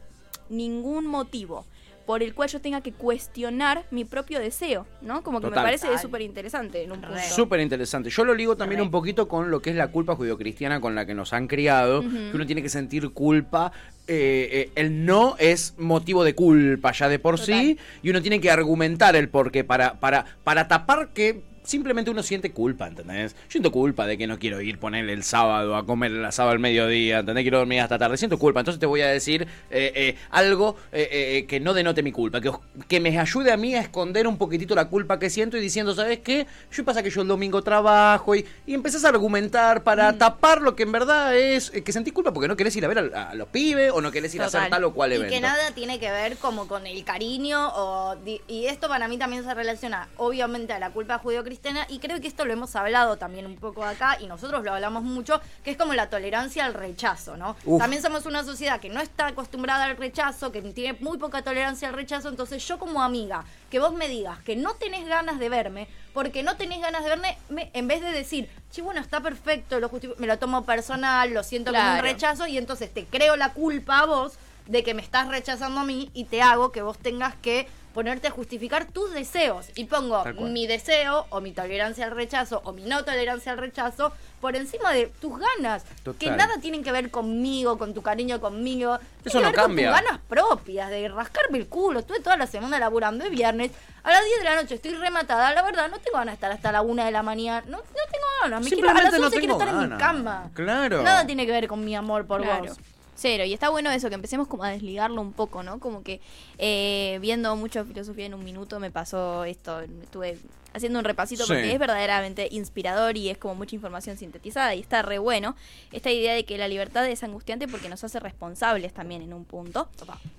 ningún 0.50 1.06
motivo 1.06 1.66
por 2.06 2.22
el 2.22 2.36
cual 2.36 2.50
yo 2.50 2.62
tenga 2.62 2.82
que 2.82 2.92
cuestionar 2.94 3.86
mi 3.90 4.06
propio 4.06 4.40
deseo, 4.40 4.86
¿no? 5.02 5.24
Como 5.24 5.40
que 5.40 5.48
Total. 5.48 5.64
me 5.64 5.68
parece 5.68 5.98
súper 5.98 6.22
interesante 6.22 6.84
en 6.84 6.92
un 6.92 7.02
punto. 7.02 7.18
Súper 7.20 7.60
interesante. 7.60 8.10
Yo 8.12 8.24
lo 8.24 8.36
ligo 8.36 8.56
también 8.56 8.80
un 8.82 8.92
poquito 8.92 9.28
con 9.28 9.50
lo 9.50 9.60
que 9.62 9.72
es 9.72 9.76
la 9.76 9.88
culpa 9.88 10.16
judio-cristiana 10.16 10.80
con 10.80 10.94
la 10.94 11.06
que 11.06 11.16
nos 11.16 11.34
han 11.34 11.48
criado, 11.48 12.02
que 12.02 12.32
uno 12.34 12.46
tiene 12.46 12.62
que 12.62 12.70
sentir 12.70 13.10
culpa. 13.10 13.72
eh, 14.08 14.50
eh, 14.52 14.72
el 14.76 15.04
no 15.04 15.36
es 15.40 15.74
motivo 15.80 16.24
de 16.24 16.36
culpa 16.36 16.92
ya 16.92 17.10
de 17.10 17.18
por 17.18 17.40
sí, 17.40 17.80
y 18.04 18.10
uno 18.12 18.22
tiene 18.22 18.40
que 18.40 18.52
argumentar 18.52 19.16
el 19.16 19.30
porqué 19.30 19.64
para, 19.64 20.00
para, 20.00 20.26
para 20.44 20.68
tapar 20.68 21.10
que 21.12 21.42
simplemente 21.66 22.12
uno 22.12 22.24
siente 22.24 22.52
culpa, 22.52 22.88
¿entendés? 22.88 23.34
Yo 23.34 23.40
siento 23.50 23.72
culpa 23.72 24.06
de 24.08 24.18
que 24.18 24.28
no 24.28 24.40
quiero 24.40 24.62
ir 24.62 24.80
ponerle 24.80 25.14
el 25.14 25.24
sábado 25.24 25.76
a 25.76 25.86
comer 25.86 26.12
el 26.12 26.24
asado 26.26 26.50
al 26.52 26.60
mediodía, 26.60 27.20
¿entendés? 27.20 27.44
Quiero 27.44 27.58
dormir 27.60 27.82
hasta 27.82 27.98
tarde. 27.98 28.18
Siento 28.18 28.38
culpa, 28.40 28.60
entonces 28.62 28.80
te 28.80 28.86
voy 28.86 29.02
a 29.02 29.08
decir 29.08 29.44
eh, 29.72 29.92
eh, 29.96 30.16
algo 30.30 30.76
eh, 30.92 31.46
que 31.48 31.60
no 31.60 31.74
denote 31.74 32.04
mi 32.04 32.12
culpa, 32.12 32.40
que, 32.42 32.50
os- 32.50 32.60
que 32.88 33.00
me 33.00 33.18
ayude 33.18 33.52
a 33.52 33.58
mí 33.58 33.76
a 33.76 33.82
esconder 33.82 34.28
un 34.28 34.38
poquitito 34.38 34.76
la 34.76 34.86
culpa 34.90 35.20
que 35.20 35.30
siento 35.30 35.58
y 35.58 35.62
diciendo, 35.62 35.94
¿sabes 35.96 36.20
qué? 36.20 36.46
Yo 36.72 36.86
pasa 36.86 37.02
que 37.04 37.10
yo 37.10 37.22
el 37.22 37.28
domingo 37.28 37.62
trabajo 37.62 38.36
y, 38.36 38.46
y 38.66 38.74
empezás 38.74 39.04
a 39.06 39.10
argumentar 39.10 39.84
para 39.84 40.12
Mm. 40.12 40.18
tapar 40.20 40.62
lo 40.62 40.76
que 40.76 40.84
en 40.84 40.92
verdad 40.92 41.36
es 41.36 41.72
que 41.72 41.92
sentís 41.92 42.14
culpa 42.14 42.32
porque 42.34 42.48
no 42.48 42.56
querés 42.56 42.76
ir 42.76 42.86
a 42.86 42.88
ver 42.88 43.12
a, 43.16 43.30
a 43.32 43.36
los 43.36 43.48
pibes 43.48 43.92
o 43.92 44.02
no 44.02 44.12
querés 44.12 44.34
ir 44.36 44.42
a 44.42 44.46
hacer 44.46 44.70
tal 44.70 44.84
o 44.84 44.94
cual 44.94 45.12
Y 45.12 45.16
evento. 45.16 45.34
que 45.34 45.42
nada 45.42 45.72
tiene 45.74 46.00
que 46.00 46.12
ver 46.12 46.38
como 46.38 46.68
con 46.68 46.86
el 46.86 47.04
cariño 47.04 47.70
o 47.76 48.16
y 48.48 48.66
esto 48.68 48.88
para 48.88 49.08
mí 49.08 49.18
también 49.18 49.44
se 49.44 49.54
relaciona 49.54 50.08
obviamente 50.18 50.74
a 50.74 50.80
la 50.80 50.92
culpa 50.92 51.18
judío-cristiana 51.18 51.55
y 51.90 52.00
creo 52.00 52.20
que 52.22 52.28
esto 52.28 52.46
lo 52.46 52.54
hemos 52.54 52.76
hablado 52.76 53.18
también 53.18 53.46
un 53.46 53.56
poco 53.58 53.84
acá 53.84 54.18
y 54.20 54.28
nosotros 54.28 54.64
lo 54.64 54.74
hablamos 54.74 55.04
mucho, 55.04 55.42
que 55.64 55.72
es 55.72 55.78
como 55.78 55.94
la 55.94 56.10
tolerancia 56.10 56.66
al 56.66 56.74
rechazo, 56.74 57.38
¿no? 57.38 57.56
Uf. 57.66 57.80
También 57.82 58.02
somos 58.02 58.26
una 58.26 58.44
sociedad 58.44 58.80
que 58.80 58.90
no 58.90 59.02
está 59.02 59.28
acostumbrada 59.28 59.86
al 59.86 59.98
rechazo, 59.98 60.52
que 60.52 60.62
tiene 60.62 60.98
muy 61.00 61.18
poca 61.18 61.42
tolerancia 61.42 61.88
al 61.88 61.94
rechazo, 61.94 62.30
entonces 62.30 62.66
yo 62.68 62.78
como 62.80 63.02
amiga, 63.04 63.44
que 63.70 63.80
vos 63.80 63.94
me 63.94 64.08
digas 64.08 64.40
que 64.40 64.56
no 64.56 64.74
tenés 64.76 65.08
ganas 65.08 65.40
de 65.40 65.50
verme, 65.50 65.88
porque 66.14 66.44
no 66.44 66.56
tenés 66.56 66.82
ganas 66.82 67.04
de 67.04 67.10
verme, 67.10 67.38
me- 67.50 67.70
en 67.74 67.88
vez 67.88 68.02
de 68.02 68.12
decir, 68.12 68.50
sí, 68.70 68.82
bueno, 68.82 69.02
está 69.02 69.22
perfecto, 69.22 69.80
lo 69.80 69.90
justifico", 69.90 70.20
me 70.20 70.28
lo 70.28 70.38
tomo 70.38 70.66
personal, 70.66 71.34
lo 71.34 71.44
siento 71.44 71.72
como 71.72 71.82
un 71.84 71.90
Claro. 71.90 72.04
rechazo 72.04 72.48
y 72.48 72.58
entonces 72.58 72.94
te 72.94 73.06
creo 73.06 73.36
la 73.36 73.54
culpa 73.54 74.00
a 74.00 74.06
vos 74.06 74.34
de 74.68 74.84
que 74.84 74.94
me 74.94 75.02
estás 75.02 75.28
rechazando 75.28 75.82
a 75.82 75.84
mí 75.84 76.10
y 76.14 76.24
te 76.26 76.42
hago 76.42 76.72
que 76.72 76.82
vos 76.82 76.98
tengas 76.98 77.36
que 77.36 77.68
ponerte 77.96 78.28
a 78.28 78.32
justificar 78.32 78.86
tus 78.86 79.12
deseos 79.14 79.68
y 79.74 79.86
pongo 79.86 80.24
mi 80.42 80.68
deseo 80.68 81.26
o 81.30 81.40
mi 81.40 81.54
tolerancia 81.54 82.04
al 82.06 82.12
rechazo 82.12 82.62
o 82.66 82.74
mi 82.74 82.84
no 82.84 83.06
tolerancia 83.06 83.54
al 83.54 83.58
rechazo 83.58 84.12
por 84.42 84.56
encima 84.58 84.92
de 84.92 85.08
tus 85.22 85.40
ganas 85.40 85.86
Total. 86.04 86.20
que 86.20 86.30
nada 86.36 86.58
tienen 86.60 86.84
que 86.84 86.92
ver 86.92 87.10
conmigo 87.10 87.78
con 87.78 87.94
tu 87.94 88.02
cariño 88.02 88.42
conmigo 88.42 89.00
Eso 89.24 89.40
no 89.40 89.54
cambia. 89.54 89.92
con 89.92 89.96
tus 89.98 90.08
ganas 90.08 90.22
propias 90.28 90.90
de 90.90 91.08
rascarme 91.08 91.58
el 91.58 91.68
culo 91.68 92.00
estuve 92.02 92.20
toda 92.20 92.36
la 92.36 92.48
semana 92.48 92.78
laburando 92.80 93.24
es 93.24 93.32
viernes 93.32 93.72
a 94.04 94.12
las 94.12 94.26
10 94.26 94.40
de 94.40 94.44
la 94.44 94.56
noche 94.62 94.76
estoy 94.76 94.94
rematada 94.96 95.54
la 95.54 95.62
verdad 95.64 95.90
no 95.90 95.98
tengo 96.00 96.18
ganas 96.18 96.34
de 96.34 96.36
estar 96.36 96.52
hasta 96.52 96.72
la 96.74 96.82
1 96.82 97.06
de 97.06 97.12
la 97.12 97.24
mañana 97.24 97.64
no, 97.70 97.78
no 97.78 97.84
tengo 98.12 98.26
ganas 98.44 98.62
me 98.62 98.70
quiero, 98.70 98.90
a 98.90 98.94
las 98.94 99.04
Simplemente 99.14 99.20
no 99.20 99.26
11 99.28 99.40
quiero 99.40 99.58
tengo 99.58 99.64
estar 99.64 99.70
en 99.70 99.76
mi 99.90 99.98
ganas. 99.98 100.00
cama 100.00 100.52
Claro. 100.54 101.02
nada 101.02 101.26
tiene 101.26 101.46
que 101.46 101.52
ver 101.54 101.68
con 101.70 101.84
mi 101.86 101.96
amor 101.96 102.28
por 102.28 102.42
Claro. 102.44 102.66
vos 102.66 102.78
Cero, 103.16 103.46
y 103.46 103.54
está 103.54 103.70
bueno 103.70 103.90
eso, 103.92 104.10
que 104.10 104.16
empecemos 104.16 104.48
como 104.48 104.64
a 104.66 104.70
desligarlo 104.70 105.22
un 105.22 105.32
poco, 105.34 105.64
¿no? 105.64 105.80
Como 105.80 106.04
que 106.04 106.20
eh, 106.58 107.18
viendo 107.22 107.56
mucho 107.56 107.86
filosofía 107.86 108.26
en 108.26 108.34
un 108.34 108.44
minuto 108.44 108.80
me 108.80 108.92
pasó 108.92 109.46
esto, 109.46 109.80
estuve 109.80 110.38
haciendo 110.74 111.00
un 111.00 111.06
repasito 111.06 111.44
Sí. 111.46 111.54
porque 111.54 111.72
es 111.72 111.80
verdaderamente 111.80 112.50
inspirador 112.52 113.16
y 113.16 113.30
es 113.30 113.38
como 113.38 113.56
mucha 113.56 113.74
información 113.76 114.18
sintetizada 114.18 114.76
y 114.76 114.82
está 114.82 115.02
re 115.02 115.18
bueno. 115.18 115.56
Esta 115.94 116.12
idea 116.12 116.34
de 116.34 116.44
que 116.44 116.58
la 116.58 116.68
libertad 116.68 117.08
es 117.08 117.24
angustiante 117.24 117.70
porque 117.70 117.88
nos 117.88 118.04
hace 118.04 118.20
responsables 118.20 118.94
también 118.94 119.22
en 119.22 119.34
un 119.34 119.46
punto, 119.46 119.88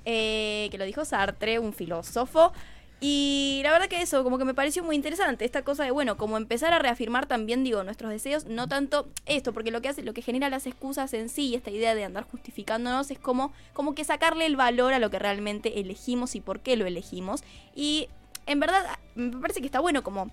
eh, 0.05 0.69
que 0.71 0.77
lo 0.77 0.85
dijo 0.85 1.05
Sartre, 1.07 1.59
un 1.59 1.73
filósofo. 1.73 2.53
Y 3.09 3.61
la 3.63 3.71
verdad 3.71 3.87
que 3.87 4.03
eso, 4.03 4.25
como 4.25 4.37
que 4.37 4.45
me 4.45 4.53
pareció 4.53 4.83
muy 4.83 4.97
interesante, 4.97 5.45
esta 5.45 5.63
cosa 5.63 5.85
de, 5.85 5.93
bueno, 5.93 6.17
como 6.17 6.37
empezar 6.37 6.73
a 6.73 6.81
reafirmar 6.81 7.27
también, 7.27 7.63
digo, 7.63 7.85
nuestros 7.85 8.11
deseos, 8.11 8.47
no 8.47 8.67
tanto 8.67 9.09
esto, 9.27 9.53
porque 9.53 9.71
lo 9.71 9.81
que 9.81 9.89
hace, 9.89 10.03
lo 10.03 10.13
que 10.13 10.23
genera 10.23 10.51
las 10.51 10.67
excusas 10.67 11.15
en 11.15 11.29
sí, 11.29 11.55
esta 11.55 11.71
idea 11.71 11.95
de 11.95 12.03
andar 12.03 12.25
justificándonos, 12.29 13.13
es 13.13 13.21
como, 13.21 13.53
como 13.75 13.95
que 13.95 14.03
sacarle 14.03 14.45
el 14.45 14.57
valor 14.57 14.93
a 14.93 14.99
lo 14.99 15.09
que 15.09 15.21
realmente 15.21 15.79
elegimos 15.79 16.35
y 16.35 16.41
por 16.41 16.59
qué 16.59 16.77
lo 16.77 16.85
elegimos. 16.85 17.45
Y 17.77 18.09
en 18.47 18.59
verdad, 18.59 18.99
me 19.15 19.37
parece 19.37 19.61
que 19.61 19.67
está 19.67 19.79
bueno 19.79 20.03
como 20.03 20.33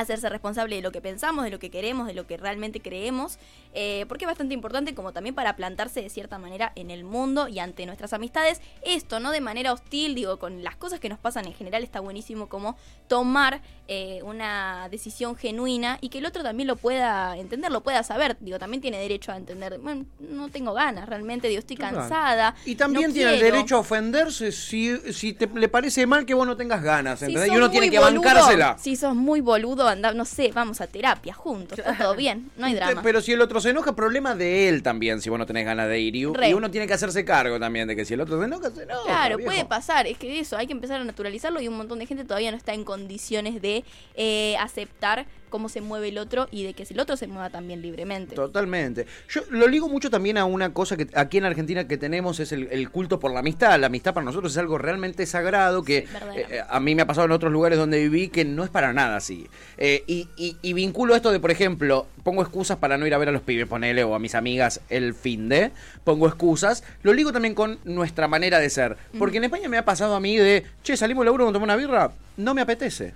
hacerse 0.00 0.28
responsable 0.28 0.76
de 0.76 0.82
lo 0.82 0.92
que 0.92 1.00
pensamos, 1.00 1.44
de 1.44 1.50
lo 1.50 1.58
que 1.58 1.70
queremos, 1.70 2.06
de 2.06 2.14
lo 2.14 2.26
que 2.26 2.36
realmente 2.36 2.80
creemos, 2.80 3.38
eh, 3.74 4.04
porque 4.08 4.24
es 4.24 4.28
bastante 4.28 4.54
importante 4.54 4.94
como 4.94 5.12
también 5.12 5.34
para 5.34 5.56
plantarse 5.56 6.02
de 6.02 6.10
cierta 6.10 6.38
manera 6.38 6.72
en 6.76 6.90
el 6.90 7.04
mundo 7.04 7.48
y 7.48 7.58
ante 7.58 7.86
nuestras 7.86 8.12
amistades. 8.12 8.60
Esto, 8.82 9.20
no 9.20 9.30
de 9.30 9.40
manera 9.40 9.72
hostil, 9.72 10.14
digo, 10.14 10.38
con 10.38 10.62
las 10.62 10.76
cosas 10.76 11.00
que 11.00 11.08
nos 11.08 11.18
pasan 11.18 11.46
en 11.46 11.54
general 11.54 11.82
está 11.82 12.00
buenísimo 12.00 12.48
como 12.48 12.76
tomar 13.08 13.60
eh, 13.88 14.20
una 14.24 14.88
decisión 14.90 15.36
genuina 15.36 15.98
y 16.00 16.08
que 16.08 16.18
el 16.18 16.26
otro 16.26 16.42
también 16.42 16.66
lo 16.66 16.76
pueda 16.76 17.36
entender, 17.36 17.70
lo 17.70 17.82
pueda 17.82 18.02
saber. 18.02 18.36
Digo, 18.40 18.58
también 18.58 18.80
tiene 18.80 18.98
derecho 18.98 19.32
a 19.32 19.36
entender, 19.36 19.78
bueno, 19.78 20.06
no 20.18 20.48
tengo 20.48 20.74
ganas 20.74 21.08
realmente, 21.08 21.48
digo, 21.48 21.60
estoy 21.60 21.76
cansada. 21.76 22.54
Y 22.64 22.74
también 22.74 23.08
no 23.08 23.14
tiene 23.14 23.34
el 23.34 23.40
derecho 23.40 23.76
a 23.76 23.80
ofenderse 23.80 24.52
si, 24.52 24.96
si 25.12 25.32
te, 25.32 25.46
le 25.46 25.68
parece 25.68 26.06
mal 26.06 26.26
que 26.26 26.34
vos 26.34 26.46
no 26.46 26.56
tengas 26.56 26.82
ganas, 26.82 27.20
Si 27.20 27.26
¿entendés? 27.26 27.48
sos 27.48 27.54
y 27.54 27.58
uno 27.58 27.70
tiene 27.70 27.90
que 27.90 27.98
boludo, 27.98 28.22
bancársela. 28.22 28.76
Si 28.78 28.96
sos 28.96 29.14
muy 29.14 29.40
boludo, 29.40 29.85
anda, 29.88 30.12
no 30.12 30.24
sé, 30.24 30.50
vamos 30.52 30.80
a 30.80 30.86
terapia 30.86 31.34
juntos, 31.34 31.78
está 31.78 31.96
todo 31.96 32.14
bien, 32.16 32.50
no 32.56 32.66
hay 32.66 32.74
drama. 32.74 33.02
Pero 33.02 33.20
si 33.20 33.32
el 33.32 33.40
otro 33.40 33.60
se 33.60 33.70
enoja, 33.70 33.94
problema 33.94 34.34
de 34.34 34.68
él 34.68 34.82
también, 34.82 35.20
si 35.20 35.30
vos 35.30 35.38
no 35.38 35.46
tenés 35.46 35.64
ganas 35.64 35.88
de 35.88 36.00
ir. 36.00 36.16
Y, 36.16 36.26
Re. 36.26 36.54
uno 36.54 36.70
tiene 36.70 36.86
que 36.86 36.94
hacerse 36.94 37.24
cargo 37.24 37.58
también 37.58 37.88
de 37.88 37.96
que 37.96 38.04
si 38.04 38.14
el 38.14 38.20
otro 38.20 38.38
se 38.38 38.44
enoja, 38.46 38.70
se 38.70 38.82
enoja. 38.82 39.04
Claro, 39.04 39.36
viejo. 39.36 39.50
puede 39.50 39.64
pasar, 39.64 40.06
es 40.06 40.18
que 40.18 40.38
eso, 40.38 40.56
hay 40.56 40.66
que 40.66 40.72
empezar 40.72 41.00
a 41.00 41.04
naturalizarlo 41.04 41.60
y 41.60 41.68
un 41.68 41.76
montón 41.76 41.98
de 41.98 42.06
gente 42.06 42.24
todavía 42.24 42.50
no 42.50 42.56
está 42.56 42.74
en 42.74 42.84
condiciones 42.84 43.60
de 43.62 43.84
eh, 44.14 44.56
aceptar 44.58 45.26
cómo 45.48 45.68
se 45.68 45.80
mueve 45.80 46.08
el 46.08 46.18
otro 46.18 46.48
y 46.50 46.64
de 46.64 46.74
que 46.74 46.84
el 46.88 47.00
otro 47.00 47.16
se 47.16 47.26
mueva 47.26 47.50
también 47.50 47.82
libremente. 47.82 48.34
Totalmente. 48.34 49.06
Yo 49.28 49.42
lo 49.50 49.66
ligo 49.68 49.88
mucho 49.88 50.10
también 50.10 50.38
a 50.38 50.44
una 50.44 50.72
cosa 50.72 50.96
que 50.96 51.08
aquí 51.14 51.38
en 51.38 51.44
Argentina 51.44 51.86
que 51.86 51.96
tenemos 51.98 52.40
es 52.40 52.52
el, 52.52 52.68
el 52.70 52.90
culto 52.90 53.18
por 53.20 53.32
la 53.32 53.40
amistad. 53.40 53.78
La 53.80 53.86
amistad 53.86 54.14
para 54.14 54.24
nosotros 54.24 54.52
es 54.52 54.58
algo 54.58 54.78
realmente 54.78 55.26
sagrado 55.26 55.82
que 55.82 56.02
Sí, 56.06 56.12
verdaderamente. 56.12 56.56
eh, 56.58 56.62
a 56.68 56.80
mí 56.80 56.94
me 56.94 57.02
ha 57.02 57.06
pasado 57.06 57.26
en 57.26 57.32
otros 57.32 57.52
lugares 57.52 57.78
donde 57.78 57.98
viví 58.00 58.28
que 58.28 58.44
no 58.44 58.64
es 58.64 58.70
para 58.70 58.92
nada 58.92 59.16
así. 59.16 59.46
Eh, 59.78 60.04
y, 60.06 60.28
y- 60.36 60.56
y 60.62 60.72
vinculo 60.72 61.14
esto 61.16 61.32
de, 61.32 61.40
por 61.40 61.50
ejemplo, 61.50 62.06
pongo 62.22 62.42
excusas 62.42 62.76
para 62.78 62.98
no 62.98 63.06
ir 63.06 63.14
a 63.14 63.18
ver 63.18 63.28
a 63.28 63.32
los 63.32 63.42
pibes, 63.42 63.66
ponele, 63.66 64.04
o 64.04 64.14
a 64.14 64.18
mis 64.18 64.34
amigas 64.34 64.80
el 64.88 65.14
fin 65.14 65.48
de, 65.48 65.70
pongo 66.04 66.26
excusas. 66.26 66.82
Lo 67.02 67.12
ligo 67.12 67.32
también 67.32 67.54
con 67.54 67.78
nuestra 67.84 68.28
manera 68.28 68.58
de 68.58 68.70
ser. 68.70 68.96
Porque 69.18 69.38
en 69.38 69.44
España 69.44 69.68
me 69.68 69.78
ha 69.78 69.84
pasado 69.84 70.14
a 70.14 70.20
mí 70.20 70.36
de, 70.36 70.64
che, 70.82 70.96
salimos 70.96 71.22
del 71.22 71.26
laburo, 71.26 71.48
a 71.48 71.52
tomar 71.52 71.66
una 71.66 71.76
birra. 71.76 72.10
No 72.36 72.54
me 72.54 72.60
apetece. 72.62 73.14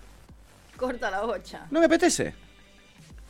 Corta 0.81 1.11
la 1.11 1.21
bocha. 1.21 1.67
No 1.71 1.79
me 1.79 1.85
apetece. 1.87 2.33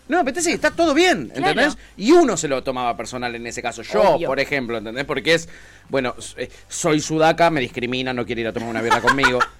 No 0.06 0.16
me 0.18 0.20
apetece 0.22 0.50
y 0.50 0.54
está 0.54 0.70
todo 0.70 0.94
bien, 0.94 1.30
Claro. 1.34 1.48
¿entendés? 1.50 1.76
Y 1.96 2.12
uno 2.12 2.36
se 2.36 2.46
lo 2.46 2.62
tomaba 2.62 2.96
personal 2.96 3.34
en 3.34 3.44
ese 3.46 3.60
caso. 3.60 3.82
Yo, 3.82 4.02
Obvio. 4.14 4.28
por 4.28 4.38
ejemplo, 4.38 4.78
¿entendés? 4.78 5.04
Porque 5.04 5.34
es, 5.34 5.48
bueno, 5.88 6.14
eh, 6.36 6.48
soy 6.68 7.00
sudaca, 7.00 7.50
me 7.50 7.60
discrimina, 7.60 8.12
no 8.12 8.24
quiere 8.24 8.42
ir 8.42 8.46
a 8.46 8.52
tomar 8.52 8.68
una 8.68 8.82
birra 8.82 9.00
conmigo. 9.00 9.40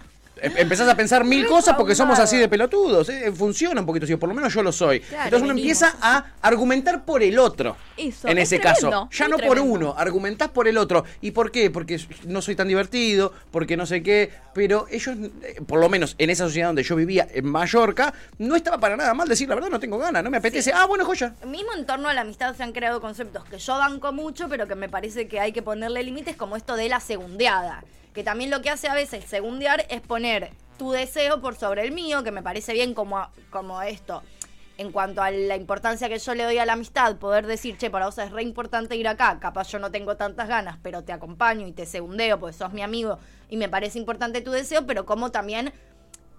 Em- 0.43 0.53
Empezás 0.57 0.89
a 0.89 0.95
pensar 0.97 1.25
mil 1.25 1.47
cosas 1.47 1.75
porque 1.77 1.95
somos 1.95 2.19
así 2.19 2.37
de 2.37 2.49
pelotudos. 2.49 3.09
¿eh? 3.09 3.33
Funciona 3.33 3.81
un 3.81 3.87
poquito 3.87 4.05
así, 4.05 4.13
o 4.15 4.19
por 4.19 4.29
lo 4.29 4.35
menos 4.35 4.53
yo 4.53 4.63
lo 4.63 4.73
soy. 4.73 5.01
Claro, 5.01 5.25
Entonces 5.25 5.43
uno 5.45 5.55
venimos 5.55 5.83
empieza 5.83 5.97
a 6.01 6.27
argumentar 6.43 7.05
por 7.05 7.23
el 7.23 7.39
otro. 7.39 7.77
Eso, 7.97 8.29
en 8.29 8.39
es 8.39 8.45
ese 8.53 8.59
tremendo, 8.61 8.91
caso. 8.91 9.09
Ya 9.13 9.29
no 9.29 9.37
por 9.39 9.59
uno, 9.59 9.95
argumentás 9.97 10.49
por 10.49 10.69
el 10.69 10.79
otro. 10.79 11.05
¿Y 11.21 11.31
por 11.33 11.51
qué? 11.51 11.71
Porque 11.71 12.01
no 12.27 12.41
soy 12.43 12.57
tan 12.57 12.69
divertido, 12.69 13.33
porque 13.51 13.77
no 13.77 13.87
sé 13.87 14.03
qué. 14.03 14.31
Pero 14.55 14.87
ellos, 14.91 15.17
eh, 15.43 15.61
por 15.67 15.79
lo 15.81 15.89
menos 15.89 16.15
en 16.19 16.31
esa 16.31 16.45
sociedad 16.45 16.69
donde 16.69 16.83
yo 16.83 16.97
vivía, 16.97 17.29
en 17.33 17.47
Mallorca, 17.47 18.13
no 18.39 18.57
estaba 18.57 18.79
para 18.79 18.97
nada 18.97 19.15
mal 19.15 19.29
decir 19.29 19.49
la 19.49 19.55
verdad, 19.55 19.71
no 19.71 19.81
tengo 19.81 19.99
ganas, 19.99 20.23
no 20.25 20.31
me 20.31 20.39
apetece. 20.39 20.73
Ah, 20.73 20.87
bueno, 20.87 21.05
joya. 21.05 21.35
Mismo 21.47 21.73
en 21.77 21.87
torno 21.87 22.09
a 22.09 22.15
la 22.15 22.23
amistad 22.23 22.55
se 22.57 22.63
han 22.63 22.73
creado 22.73 23.01
conceptos 23.01 23.45
que 23.45 23.59
yo 23.59 23.79
banco 23.79 24.13
mucho, 24.13 24.49
pero 24.49 24.67
que 24.67 24.75
me 24.75 24.89
parece 24.89 25.29
que 25.29 25.41
hay 25.41 25.53
que 25.53 25.63
ponerle 25.63 26.03
límites, 26.03 26.37
como 26.37 26.57
esto 26.57 26.77
de 26.77 26.89
la 26.89 27.01
segundeada. 27.01 27.85
Que 28.15 28.25
también 28.25 28.51
lo 28.51 28.63
que 28.63 28.71
hace 28.71 28.89
a 28.89 28.95
veces 28.95 29.25
segundear 29.25 29.87
es 29.89 30.01
poner 30.01 30.51
tu 30.79 30.91
deseo 30.93 31.41
por 31.41 31.57
sobre 31.57 31.83
el 31.83 31.93
mío, 31.93 32.25
que 32.25 32.31
me 32.31 32.43
parece 32.43 32.73
bien 32.73 32.95
como, 32.95 33.29
como 33.51 33.83
esto. 33.83 34.23
En 34.79 34.93
cuanto 34.93 35.23
a 35.23 35.31
la 35.31 35.57
importancia 35.57 36.09
que 36.09 36.19
yo 36.19 36.35
le 36.35 36.45
doy 36.45 36.57
a 36.57 36.65
la 36.65 36.73
amistad, 36.73 37.17
poder 37.17 37.47
decir, 37.47 37.77
che, 37.77 37.91
para 37.91 38.07
vos 38.07 38.17
es 38.17 38.31
re 38.31 38.43
importante 38.43 38.97
ir 38.97 39.07
acá, 39.07 39.39
capaz 39.39 39.69
yo 39.69 39.79
no 39.79 39.91
tengo 39.91 40.17
tantas 40.17 40.49
ganas, 40.49 40.79
pero 40.83 41.05
te 41.05 41.13
acompaño 41.13 41.67
y 41.67 41.73
te 41.73 41.85
segundeo, 41.85 42.41
porque 42.41 42.57
sos 42.57 42.73
mi 42.73 42.81
amigo 42.81 43.19
y 43.51 43.59
me 43.59 43.69
parece 43.69 43.99
importante 43.99 44.41
tu 44.41 44.53
deseo, 44.53 44.87
pero 44.87 45.05
como 45.05 45.31
también 45.31 45.73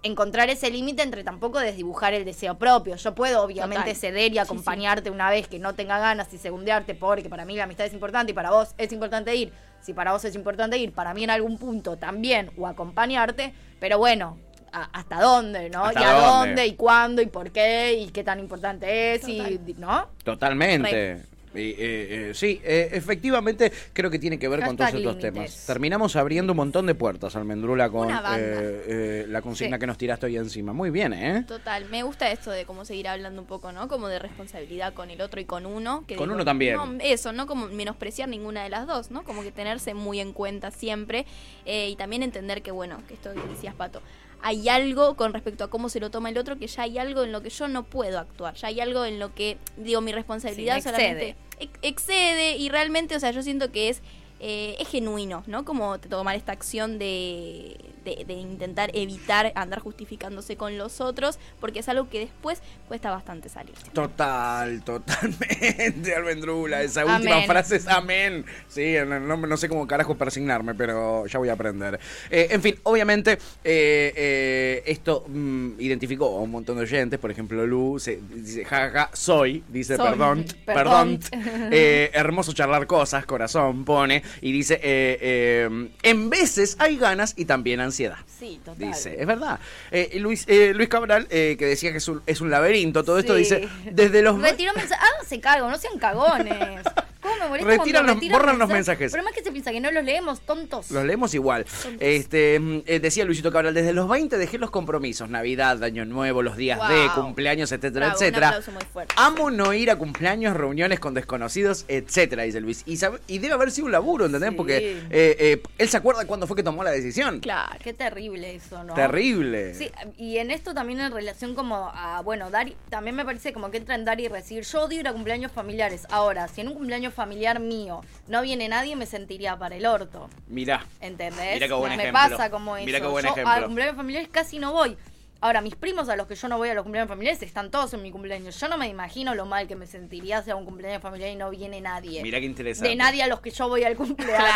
encontrar 0.02 0.50
ese 0.50 0.70
límite 0.70 1.02
entre 1.02 1.22
tampoco 1.24 1.58
desdibujar 1.60 2.12
el 2.14 2.24
deseo 2.24 2.58
propio. 2.58 2.96
Yo 2.96 3.14
puedo 3.14 3.42
obviamente 3.42 3.84
Total. 3.84 3.96
ceder 3.96 4.30
y 4.32 4.34
Sí, 4.34 4.38
acompañarte 4.38 5.10
una 5.10 5.30
vez 5.30 5.46
que 5.48 5.58
no 5.58 5.74
tenga 5.74 5.98
ganas 5.98 6.32
y 6.34 6.38
segundearte 6.38 6.94
porque 6.94 7.28
para 7.28 7.44
mí 7.44 7.54
la 7.56 7.64
amistad 7.64 7.86
es 7.86 7.92
importante 7.92 8.32
y 8.32 8.34
para 8.34 8.50
vos 8.50 8.74
es 8.78 8.92
importante 8.92 9.34
ir. 9.36 9.52
Si 9.80 9.92
para 9.94 10.12
vos 10.12 10.24
es 10.24 10.34
importante 10.34 10.76
ir, 10.78 10.92
para 10.92 11.12
mí 11.14 11.24
en 11.24 11.30
algún 11.30 11.58
punto 11.58 11.96
también 11.96 12.50
o 12.56 12.66
acompañarte, 12.66 13.52
pero 13.80 13.98
bueno, 13.98 14.38
a- 14.72 14.88
hasta 14.98 15.20
dónde, 15.20 15.70
¿no? 15.70 15.84
¿Hasta 15.84 16.00
y 16.00 16.04
a 16.04 16.12
dónde? 16.12 16.26
dónde 16.48 16.66
y 16.66 16.74
cuándo 16.74 17.22
y 17.22 17.26
por 17.26 17.50
qué 17.50 17.94
y 17.94 18.08
qué 18.10 18.24
tan 18.24 18.38
importante 18.40 19.14
es 19.14 19.28
y. 19.28 19.60
¿no? 19.78 20.08
Totalmente. 20.24 21.22
Eh, 21.54 22.30
eh, 22.30 22.32
sí, 22.34 22.60
eh, 22.64 22.90
efectivamente 22.92 23.72
creo 23.92 24.10
que 24.10 24.18
tiene 24.18 24.38
que 24.38 24.48
ver 24.48 24.62
con 24.64 24.76
todos 24.76 24.88
estos 24.94 25.00
límites. 25.16 25.32
temas. 25.34 25.66
Terminamos 25.66 26.16
abriendo 26.16 26.52
un 26.52 26.56
montón 26.56 26.86
de 26.86 26.94
puertas, 26.94 27.36
Almendrula, 27.36 27.90
con 27.90 28.10
eh, 28.10 28.14
eh, 28.36 29.26
la 29.28 29.42
consigna 29.42 29.76
Sí. 29.76 29.80
que 29.80 29.86
nos 29.86 29.98
tiraste 29.98 30.26
hoy 30.26 30.36
encima. 30.36 30.72
Muy 30.72 30.90
bien, 30.90 31.12
¿eh? 31.12 31.44
Total, 31.46 31.84
me 31.90 32.02
gusta 32.02 32.30
esto 32.30 32.50
de 32.50 32.64
cómo 32.64 32.84
seguir 32.84 33.08
hablando 33.08 33.40
un 33.40 33.46
poco, 33.46 33.72
¿no? 33.72 33.88
Como 33.88 34.08
de 34.08 34.18
responsabilidad 34.18 34.94
con 34.94 35.10
el 35.10 35.20
otro 35.20 35.40
y 35.40 35.44
con 35.44 35.66
uno. 35.66 36.04
Que 36.06 36.16
Con 36.16 36.30
uno 36.30 36.44
también. 36.44 36.76
no, 36.76 36.98
eso, 37.00 37.32
no 37.32 37.46
como 37.46 37.66
menospreciar 37.68 38.28
ninguna 38.28 38.62
de 38.64 38.70
las 38.70 38.86
dos, 38.86 39.10
¿no? 39.10 39.22
Como 39.24 39.42
que 39.42 39.52
tenerse 39.52 39.94
muy 39.94 40.20
en 40.20 40.32
cuenta 40.32 40.70
siempre 40.70 41.26
eh, 41.66 41.88
y 41.90 41.96
también 41.96 42.22
entender 42.22 42.62
que, 42.62 42.70
bueno, 42.70 43.02
que 43.08 43.14
esto 43.14 43.32
que 43.34 43.40
decías, 43.48 43.74
Pato, 43.74 44.00
hay 44.42 44.68
algo 44.68 45.16
con 45.16 45.32
respecto 45.32 45.64
a 45.64 45.70
cómo 45.70 45.88
se 45.88 46.00
lo 46.00 46.10
toma 46.10 46.28
el 46.30 46.38
otro, 46.38 46.58
que 46.58 46.66
ya 46.66 46.82
hay 46.82 46.98
algo 46.98 47.22
en 47.22 47.32
lo 47.32 47.42
que 47.42 47.50
yo 47.50 47.68
no 47.68 47.84
puedo 47.84 48.18
actuar, 48.18 48.54
ya 48.54 48.68
hay 48.68 48.80
algo 48.80 49.04
en 49.04 49.18
lo 49.18 49.34
que, 49.34 49.58
digo, 49.76 50.00
mi 50.00 50.12
responsabilidad 50.12 50.74
Sí, 50.74 50.82
me 50.88 50.90
solamente 50.90 51.36
ex- 51.60 51.78
excede 51.82 52.56
y 52.56 52.68
realmente, 52.68 53.14
o 53.16 53.20
sea, 53.20 53.30
yo 53.30 53.42
siento 53.42 53.70
que 53.72 53.88
es... 53.88 54.02
eh, 54.44 54.74
es 54.80 54.88
genuino, 54.88 55.44
¿no? 55.46 55.64
Como 55.64 55.98
tomar 56.00 56.34
esta 56.34 56.50
acción 56.50 56.98
de, 56.98 57.76
de, 58.04 58.24
de 58.26 58.34
intentar 58.34 58.90
evitar 58.92 59.52
andar 59.54 59.78
justificándose 59.78 60.56
con 60.56 60.76
los 60.76 61.00
otros, 61.00 61.38
porque 61.60 61.78
es 61.78 61.88
algo 61.88 62.08
que 62.10 62.18
después 62.18 62.60
cuesta 62.88 63.10
bastante 63.12 63.48
salir. 63.48 63.74
Total, 63.92 64.82
totalmente, 64.84 66.14
Almendrula. 66.14 66.82
Esa 66.82 67.06
última 67.06 67.42
frase 67.42 67.76
es 67.76 67.86
amén. 67.86 68.44
Sí, 68.68 68.94
no, 69.06 69.20
no- 69.20 69.36
no 69.36 69.56
sé 69.56 69.68
cómo 69.68 69.86
carajo 69.86 70.16
persignarme, 70.16 70.74
pero 70.74 71.24
ya 71.26 71.38
voy 71.38 71.48
a 71.48 71.52
aprender. 71.52 72.00
Eh, 72.28 72.48
en 72.50 72.60
fin, 72.62 72.74
obviamente, 72.82 73.32
eh, 73.64 74.12
eh, 74.16 74.82
esto 74.86 75.24
mm, 75.28 75.78
identificó 75.78 76.26
a 76.36 76.40
un 76.40 76.50
montón 76.50 76.76
de 76.78 76.82
oyentes. 76.82 77.18
Por 77.20 77.30
ejemplo, 77.30 77.64
Lu 77.64 77.98
se, 78.00 78.20
dice, 78.34 78.64
jajaja, 78.64 79.10
soy, 79.12 79.62
dice, 79.68 79.96
Soy. 79.96 80.08
perdón, 80.10 80.44
perdón. 80.66 81.18
Perdón. 81.20 81.70
Hermoso 82.12 82.52
charlar 82.52 82.86
cosas, 82.88 83.24
corazón, 83.24 83.84
pone. 83.84 84.22
Y 84.40 84.52
dice, 84.52 84.74
eh, 84.82 85.18
eh, 85.20 85.88
en 86.02 86.30
veces 86.30 86.76
hay 86.78 86.96
ganas 86.96 87.34
y 87.36 87.44
también 87.44 87.80
ansiedad. 87.80 88.18
Sí, 88.38 88.60
total. 88.64 88.88
Dice, 88.88 89.16
es 89.20 89.26
verdad. 89.26 89.60
Eh, 89.90 90.18
Luis, 90.18 90.44
eh, 90.48 90.72
Luis 90.74 90.88
Cabral, 90.88 91.26
eh, 91.30 91.56
que 91.58 91.66
decía 91.66 91.92
que 91.92 91.98
es 91.98 92.08
un, 92.08 92.22
es 92.26 92.40
un 92.40 92.50
laberinto, 92.50 93.04
todo 93.04 93.18
esto 93.18 93.34
dice, 93.34 93.68
desde 93.90 94.22
los... 94.22 94.40
Retiró 94.40 94.72
mensajes. 94.74 95.06
Háganse 95.14 95.40
cargo, 95.40 95.70
no 95.70 95.78
sean 95.78 95.98
cagones. 95.98 96.82
¿Cómo 97.22 97.34
me 97.36 97.48
molesta 97.48 97.70
Retiran 97.70 98.06
los- 98.06 98.14
retiran 98.16 98.38
borran 98.40 98.58
los 98.58 98.68
mensajes. 98.68 99.12
Pero 99.12 99.22
más 99.24 99.32
que 99.32 99.42
se 99.44 99.52
piensa 99.52 99.70
que 99.70 99.80
no 99.80 99.90
los 99.90 100.04
leemos, 100.04 100.40
tontos. 100.40 100.90
Los 100.90 101.04
leemos 101.04 101.32
igual. 101.34 101.64
Este, 102.00 102.58
mm, 102.58 102.82
eh, 102.86 102.98
decía 103.00 103.24
Luisito 103.24 103.52
Cabral, 103.52 103.74
desde 103.74 103.92
los 103.92 104.08
20 104.08 104.36
dejé 104.38 104.58
los 104.58 104.70
compromisos, 104.70 105.28
Navidad, 105.30 105.82
Año 105.84 106.04
Nuevo, 106.04 106.42
los 106.42 106.56
días 106.56 106.80
de 106.88 107.08
cumpleaños, 107.14 107.70
etcétera, 107.72 108.06
Bravo, 108.06 108.14
etcétera. 108.20 108.48
aplauso 108.48 108.72
muy 108.72 108.82
fuerte. 108.92 109.14
Amo 109.16 109.50
no 109.50 109.72
ir 109.72 109.90
a 109.90 109.96
cumpleaños, 109.96 110.56
reuniones 110.56 110.98
con 111.00 111.14
desconocidos, 111.14 111.84
etcétera, 111.88 112.42
dice 112.42 112.60
Luis. 112.60 112.82
Y, 112.86 112.96
sabe- 112.96 113.20
y 113.28 113.38
debe 113.38 113.54
haber 113.54 113.70
sido 113.70 113.86
un 113.86 113.92
laburo, 113.92 114.26
¿entendés? 114.26 114.50
Sí. 114.50 114.56
Porque 114.56 114.76
eh, 114.78 115.36
eh, 115.38 115.62
él 115.78 115.88
se 115.88 115.96
acuerda 115.96 116.26
cuándo 116.26 116.46
fue 116.46 116.56
que 116.56 116.62
tomó 116.62 116.82
la 116.82 116.90
decisión. 116.90 117.40
Claro. 117.40 117.76
Qué 117.82 117.92
terrible 117.92 118.54
eso, 118.56 118.82
¿no? 118.84 118.94
Terrible. 118.94 119.74
Sí, 119.74 119.90
y 120.16 120.38
en 120.38 120.50
esto 120.50 120.74
también 120.74 121.00
en 121.00 121.12
relación 121.12 121.54
como 121.54 121.90
a, 121.94 122.20
bueno, 122.22 122.50
dar, 122.50 122.72
también 122.90 123.14
me 123.16 123.24
parece 123.24 123.52
como 123.52 123.70
que 123.70 123.76
entra 123.78 123.94
en 123.94 124.04
dar 124.04 124.20
y 124.20 124.28
recibir. 124.28 124.64
Yo 124.64 124.82
odio 124.82 125.00
ir 125.00 125.08
a 125.08 125.12
cumpleaños 125.12 125.52
familiares. 125.52 126.06
Ahora, 126.10 126.48
si 126.48 126.60
en 126.62 126.68
un 126.68 126.74
cumpleaños 126.74 127.11
familiar 127.12 127.60
mío 127.60 128.00
no 128.28 128.42
viene 128.42 128.68
nadie, 128.68 128.96
me 128.96 129.06
sentiría 129.06 129.56
para 129.56 129.76
el 129.76 129.86
orto. 129.86 130.28
Mirá. 130.48 130.84
¿Entendés? 131.00 131.54
Mirá 131.54 131.68
qué 131.68 131.74
buen 131.74 131.96
me 131.96 132.02
ejemplo. 132.02 132.20
pasa 132.20 132.50
como 132.50 132.76
eso. 132.76 132.86
Mirá 132.86 133.00
qué 133.00 133.06
buen 133.06 133.24
Yo 133.24 133.30
ejemplo. 133.32 133.52
a 133.52 133.64
cumpleaños 133.64 133.96
familiares 133.96 134.28
casi 134.30 134.58
no 134.58 134.72
voy. 134.72 134.96
Ahora, 135.44 135.60
mis 135.60 135.74
primos 135.74 136.08
a 136.08 136.14
los 136.14 136.28
que 136.28 136.36
yo 136.36 136.46
no 136.46 136.56
voy 136.56 136.68
a 136.68 136.74
los 136.74 136.84
cumpleaños 136.84 137.08
familiares 137.08 137.42
están 137.42 137.72
todos 137.72 137.92
en 137.94 138.02
mi 138.02 138.12
cumpleaños. 138.12 138.60
Yo 138.60 138.68
no 138.68 138.78
me 138.78 138.86
imagino 138.86 139.34
lo 139.34 139.44
mal 139.44 139.66
que 139.66 139.74
me 139.74 139.88
sentiría 139.88 140.40
si 140.40 140.52
a 140.52 140.56
un 140.56 140.64
cumpleaños 140.64 141.02
familiar 141.02 141.30
y 141.30 141.34
no 141.34 141.50
viene 141.50 141.80
nadie. 141.80 142.22
Mira 142.22 142.38
qué 142.38 142.46
interesante. 142.46 142.88
De 142.90 142.94
nadie 142.94 143.24
a 143.24 143.26
los 143.26 143.40
que 143.40 143.50
yo 143.50 143.68
voy 143.68 143.82
al 143.82 143.96
cumpleaños. 143.96 144.46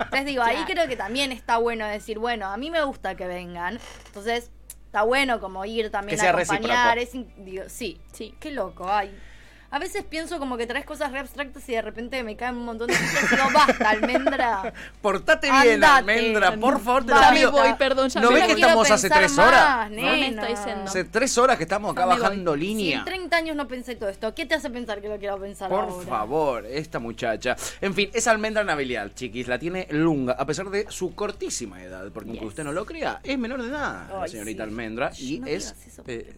Entonces 0.00 0.24
digo, 0.26 0.42
ahí 0.42 0.58
creo 0.66 0.88
que 0.88 0.96
también 0.96 1.30
está 1.30 1.58
bueno 1.58 1.86
decir, 1.86 2.18
bueno, 2.18 2.46
a 2.48 2.56
mí 2.56 2.68
me 2.72 2.82
gusta 2.82 3.14
que 3.14 3.28
vengan. 3.28 3.78
Entonces, 4.06 4.50
está 4.86 5.02
bueno 5.04 5.38
como 5.38 5.64
ir 5.66 5.90
también 5.90 6.18
Que 6.18 6.26
a 6.26 6.30
acompañar. 6.30 6.98
Es 6.98 7.12
digo, 7.36 7.64
sí, 7.68 8.00
Sí. 8.12 8.34
qué 8.40 8.50
loco. 8.50 8.90
Ay. 8.90 9.16
A 9.74 9.80
veces 9.80 10.04
pienso 10.04 10.38
como 10.38 10.56
que 10.56 10.68
traes 10.68 10.84
cosas 10.84 11.10
re 11.10 11.18
abstractas 11.18 11.68
y 11.68 11.72
de 11.72 11.82
repente 11.82 12.22
me 12.22 12.36
caen 12.36 12.54
un 12.54 12.64
montón 12.64 12.86
de 12.86 12.94
cosas 12.94 13.24
y 13.24 13.34
digo, 13.34 13.48
basta, 13.52 13.90
almendra. 13.90 14.72
Portate 15.02 15.48
bien, 15.50 15.82
Andate. 15.82 16.12
almendra, 16.12 16.56
por 16.58 16.80
favor, 16.80 17.04
te 17.04 17.12
lo 17.12 17.20
pido. 17.32 17.50
voy, 17.50 17.74
perdón, 17.76 18.08
ya 18.08 18.20
¿No 18.20 18.30
ves 18.30 18.46
que 18.46 18.52
estamos 18.52 18.88
hace 18.88 19.10
tres 19.10 19.36
horas? 19.36 19.66
más, 19.66 19.90
No 19.90 19.96
me 20.02 20.28
estoy 20.28 20.54
yendo. 20.64 20.84
Hace 20.84 21.02
tres 21.02 21.36
horas 21.38 21.56
que 21.56 21.64
estamos 21.64 21.90
acá 21.90 22.06
voy. 22.06 22.20
bajando 22.20 22.54
Si 22.54 22.60
línea. 22.60 22.98
en 23.00 23.04
30 23.04 23.36
años 23.36 23.56
no 23.56 23.66
pensé 23.66 23.96
todo 23.96 24.10
esto, 24.10 24.32
¿qué 24.32 24.46
te 24.46 24.54
hace 24.54 24.70
pensar 24.70 25.00
que 25.00 25.08
lo 25.08 25.18
quiero 25.18 25.40
pensar 25.40 25.68
Por 25.68 25.80
ahora? 25.80 26.06
favor, 26.06 26.66
esta 26.66 27.00
muchacha. 27.00 27.56
En 27.80 27.94
fin, 27.94 28.10
es 28.14 28.28
almendra 28.28 28.62
nabilial, 28.62 29.12
chiquis. 29.12 29.48
La 29.48 29.58
tiene 29.58 29.88
lunga, 29.90 30.34
a 30.34 30.46
pesar 30.46 30.70
de 30.70 30.86
su 30.88 31.16
cortísima 31.16 31.82
edad. 31.82 32.12
Porque 32.14 32.30
aunque 32.30 32.46
usted 32.46 32.62
no 32.62 32.70
lo 32.70 32.86
crea, 32.86 33.18
es 33.24 33.36
menor 33.36 33.60
de 33.60 33.70
edad, 33.70 34.20
la 34.20 34.28
señorita 34.28 34.62
sí. 34.62 34.68
almendra. 34.70 35.10
Y 35.18 35.38
no 35.40 35.46
es. 35.48 35.74
eso, 35.84 36.04
eh, 36.06 36.32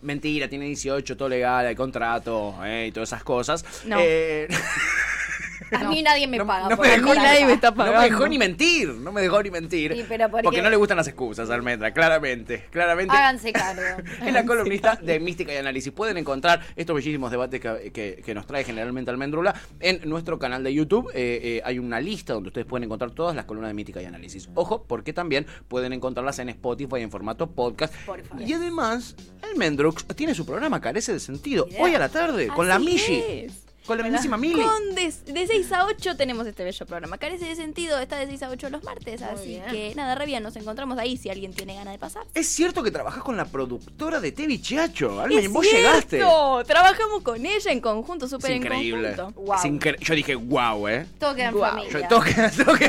mentira, 0.00 0.48
tiene 0.48 0.64
18, 0.64 1.18
todo 1.18 1.28
legal, 1.28 1.66
hay 1.66 1.74
contrato 1.74 2.45
eh, 2.64 2.86
y 2.88 2.92
todas 2.92 3.08
esas 3.08 3.22
cosas. 3.22 3.64
No. 3.84 3.98
Eh, 4.00 4.48
A 5.72 5.84
mí 5.88 6.02
nadie 6.02 6.26
me 6.26 6.36
no, 6.38 6.46
paga. 6.46 6.68
no 6.68 6.76
por 6.76 6.86
me 6.86 6.92
dejó, 6.92 7.10
mí 7.10 7.16
nadie 7.16 7.46
me 7.46 7.52
está 7.54 7.70
no 7.70 7.76
me 7.76 7.84
pagando. 7.84 8.02
dejó 8.02 8.28
ni 8.28 8.38
mentir, 8.38 8.88
no 8.88 9.12
me 9.12 9.20
dejó 9.22 9.42
ni 9.42 9.50
mentir. 9.50 9.94
Sí, 9.94 10.04
pero 10.08 10.30
¿por 10.30 10.42
porque 10.42 10.62
no 10.62 10.70
le 10.70 10.76
gustan 10.76 10.96
las 10.96 11.06
excusas, 11.08 11.48
Almendra, 11.50 11.92
claramente. 11.92 12.64
Claramente. 12.70 13.14
Háganse 13.16 13.52
cargo. 13.52 13.82
Es 14.24 14.32
la 14.32 14.44
columnista 14.44 14.96
de 14.96 15.18
Mística 15.20 15.52
y 15.52 15.56
Análisis. 15.56 15.92
Pueden 15.92 16.16
encontrar 16.18 16.60
estos 16.76 16.94
bellísimos 16.96 17.30
debates 17.30 17.60
que, 17.60 17.90
que- 17.92 18.22
que 18.24 18.34
nos 18.34 18.46
trae 18.46 18.64
generalmente 18.64 19.10
Almendrula 19.10 19.54
en 19.80 20.00
nuestro 20.08 20.38
canal 20.38 20.62
de 20.64 20.72
YouTube. 20.74 21.10
Eh, 21.14 21.40
eh, 21.42 21.62
hay 21.64 21.78
una 21.78 22.00
lista 22.00 22.32
donde 22.34 22.48
ustedes 22.48 22.66
pueden 22.66 22.84
encontrar 22.84 23.10
todas 23.12 23.34
las 23.36 23.44
columnas 23.44 23.70
de 23.70 23.74
Mística 23.74 24.00
y 24.02 24.04
Análisis. 24.04 24.48
Ojo, 24.54 24.84
porque 24.86 25.12
también 25.12 25.46
pueden 25.68 25.92
encontrarlas 25.92 26.38
en 26.38 26.48
Spotify 26.50 27.00
en 27.00 27.10
formato 27.10 27.50
podcast. 27.50 27.94
Spotify. 27.94 28.44
Y 28.44 28.52
además, 28.52 29.16
Almendrux 29.42 30.04
tiene 30.16 30.34
su 30.34 30.44
programa 30.46 30.80
Carece 30.80 31.12
de 31.12 31.20
Sentido. 31.20 31.66
Hoy 31.78 31.94
a 31.94 31.98
la 31.98 32.08
tarde, 32.08 32.48
con 32.48 32.68
la 32.68 32.76
Así 32.76 32.84
Mishi. 32.84 33.22
es. 33.26 33.65
Con 33.86 33.98
la 33.98 34.04
mismísima 34.04 34.36
Mili. 34.36 34.60
Con 34.62 34.94
de, 34.94 35.12
de 35.32 35.46
6 35.46 35.72
a 35.72 35.86
8 35.86 36.16
tenemos 36.16 36.46
este 36.46 36.64
bello 36.64 36.86
programa. 36.86 37.18
Carece 37.18 37.44
de 37.46 37.54
sentido, 37.56 37.98
está 37.98 38.16
de 38.18 38.26
6 38.26 38.42
a 38.42 38.50
8 38.50 38.70
los 38.70 38.82
martes. 38.84 39.20
Muy 39.20 39.30
así 39.30 39.48
bien. 39.48 39.64
que 39.70 39.94
nada, 39.94 40.14
re 40.14 40.26
bien, 40.26 40.42
nos 40.42 40.56
encontramos 40.56 40.98
ahí 40.98 41.16
si 41.16 41.30
alguien 41.30 41.52
tiene 41.54 41.74
ganas 41.74 41.94
de 41.94 41.98
pasar. 41.98 42.24
Es 42.34 42.48
cierto 42.48 42.82
que 42.82 42.90
trabajas 42.90 43.22
con 43.22 43.36
la 43.36 43.44
productora 43.44 44.20
de 44.20 44.32
Tevi 44.32 44.60
Chiacho. 44.60 45.20
Almen, 45.20 45.38
¡Es 45.38 45.50
vos 45.52 45.66
cierto! 45.66 45.78
llegaste. 46.58 46.66
Trabajamos 46.66 47.22
con 47.22 47.44
ella 47.46 47.70
en 47.72 47.80
conjunto, 47.80 48.28
súper 48.28 48.50
en 48.52 48.56
increíble. 48.58 49.14
conjunto. 49.16 49.54
Es 49.54 49.60
incre- 49.64 49.98
Yo 50.00 50.14
dije, 50.14 50.34
wow, 50.34 50.88
¿eh? 50.88 51.06
Todo 51.18 51.34
queda 51.34 51.48
en 51.48 51.54
Guau. 51.54 51.70
familia. 51.70 51.92
Yo 51.92 52.08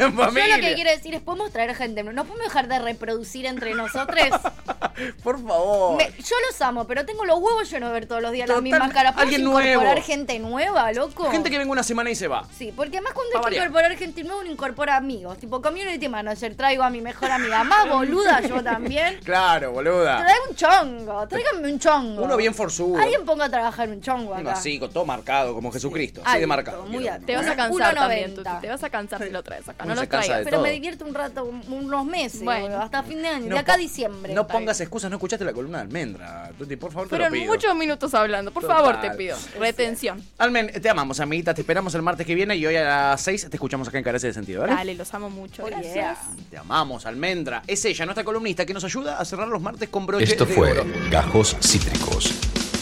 en 0.08 0.14
familia. 0.14 0.58
lo 0.58 0.64
que 0.64 0.74
quiero 0.76 0.90
decir 0.90 1.14
es, 1.14 1.22
podemos 1.22 1.52
traer 1.52 1.76
gente, 1.76 2.04
no 2.04 2.26
podemos 2.26 2.44
dejar 2.48 2.68
de 2.68 2.80
reproducir 2.80 3.46
entre 3.46 3.74
nosotros. 3.76 4.18
Por 5.24 5.42
favor. 5.42 5.98
Me- 5.98 6.12
yo 6.18 6.36
los 6.50 6.62
amo, 6.62 6.86
pero 6.88 7.06
tengo 7.06 7.26
los 7.26 7.38
huevos 7.40 7.70
llenos 7.70 7.90
de 7.90 7.94
ver 7.94 8.06
todos 8.08 8.22
los 8.22 8.32
días 8.32 8.48
las 8.48 8.62
mismas 8.62 8.92
caras. 8.92 9.14
¿Podemos 9.14 9.34
alguien 9.34 9.42
incorporar 9.50 9.84
nuevo. 9.96 10.02
gente 10.02 10.40
nueva, 10.40 10.92
loco? 10.94 11.30
Gente 11.32 11.50
que 11.50 11.58
venga 11.58 11.72
una 11.72 11.84
semana 11.84 12.10
y 12.10 12.16
se 12.16 12.28
va. 12.28 12.46
Sí, 12.58 12.74
porque 12.76 13.02
más 13.02 13.14
cuando 13.14 13.38
hay 13.38 13.52
que 13.52 13.58
incorporar 13.58 13.96
gente 13.98 14.24
nueva, 14.24 14.42
uno 14.42 14.52
incorpora 14.52 14.96
amigos. 14.98 15.38
Tipo, 15.38 15.62
community 15.62 16.08
manager, 16.08 16.56
traigo 16.56 16.84
a 16.84 16.90
mi 16.90 17.02
mejor 17.02 17.30
amiga. 17.32 17.64
Más 17.64 17.88
boluda 17.90 18.42
yo 18.42 18.64
también. 18.64 19.20
Claro, 19.24 19.72
boluda. 19.72 20.20
Traigo 20.24 20.44
un 20.50 20.56
chongo, 20.56 21.28
tráigame 21.28 21.72
un 21.72 21.80
chongo. 21.80 22.24
Uno 22.24 22.38
bien 22.38 22.54
forzudo. 22.54 23.00
Alguien 23.02 23.26
ponga 23.26 23.46
a 23.46 23.50
trabajar 23.50 23.90
un 23.90 24.02
chongo 24.02 24.32
Uno 24.34 24.50
acá. 24.50 24.54
así, 24.60 24.80
con 24.80 24.92
todo 24.92 25.06
marcado, 25.06 25.54
como 25.54 25.72
Jesucristo. 25.72 26.22
Así 26.26 26.40
de 26.40 26.48
marcado. 26.48 26.86
muy 26.86 27.04
quiero. 27.04 27.26
Te 27.26 27.36
vas 27.36 27.46
a 27.48 27.52
Uno- 27.54 27.56
cansar 27.56 27.96
también, 27.96 28.36
1.90. 28.36 28.36
Tuti. 28.36 28.62
Te 28.62 28.70
vas 28.70 28.84
a 28.84 28.90
cansar 28.90 29.24
si 29.24 29.30
lo 29.30 29.44
traes 29.44 29.68
acá. 29.70 29.84
Uno 29.86 29.96
No 29.96 30.02
se 30.02 30.06
lo 30.06 30.10
traigas. 30.10 30.38
Pero 30.44 30.58
todo. 30.58 30.64
me 30.64 30.72
divierto 30.72 31.06
un 31.06 31.14
rato, 31.14 31.44
un- 31.46 31.64
unos 31.72 32.06
meses, 32.06 32.44
Bueno. 32.44 32.82
hasta 32.82 33.04
fin 33.04 33.22
de 33.22 33.28
año, 33.28 33.48
No 33.50 33.56
de 33.56 33.60
acá 33.60 33.74
a 33.74 33.78
diciembre. 33.78 34.34
No 34.34 34.48
pongas 34.48 34.80
excusas, 34.88 35.10
no 35.10 35.18
escuchaste 35.18 35.46
la 35.46 35.54
columna 35.54 35.78
de 35.80 35.84
almendra. 35.84 36.52
Tuti, 36.58 36.76
por 36.76 36.92
favor, 36.92 37.08
te 37.08 37.16
Fueron 37.16 37.28
lo 37.34 37.40
pido. 37.40 37.54
muchos 37.54 37.76
minutos 37.76 38.14
hablando. 38.14 38.52
Por 38.52 38.64
Total. 38.64 38.78
favor, 38.78 39.02
te 39.02 39.12
pido. 39.12 39.38
Retención. 39.60 40.24
Almen, 40.38 40.72
te 40.82 40.90
amamos, 40.90 41.20
amiguita. 41.20 41.54
Te 41.54 41.62
esperamos 41.62 41.94
el 41.96 42.02
martes 42.02 42.26
que 42.26 42.34
viene 42.36 42.56
y 42.56 42.66
hoy 42.66 42.76
a 42.76 42.84
las 43.12 43.22
6 43.22 43.48
te 43.50 43.56
escuchamos 43.58 43.88
acá 43.88 43.98
en 43.98 44.04
Carece 44.04 44.28
de 44.28 44.34
Sentido, 44.34 44.62
¿vale? 44.62 44.74
Dale, 44.74 44.96
los 44.96 45.14
amo 45.14 45.30
mucho. 45.30 45.64
Oh, 45.64 45.68
Gracias. 45.68 45.94
yeah. 45.94 46.18
Te 46.50 46.58
amamos, 46.58 47.06
Almendra. 47.06 47.62
Es 47.68 47.84
ella, 47.86 48.06
nuestra 48.06 48.24
columnista, 48.24 48.66
que 48.66 48.74
nos 48.74 48.84
ayuda 48.84 49.18
a 49.20 49.26
cerrar 49.26 49.48
los 49.48 49.62
martes 49.62 49.90
con 49.90 50.06
broche 50.06 50.24
Esto 50.24 50.46
de 50.46 50.54
fue 50.54 50.72
oro. 50.72 50.86
Gajos 51.12 51.56
Cítricos. 51.62 52.34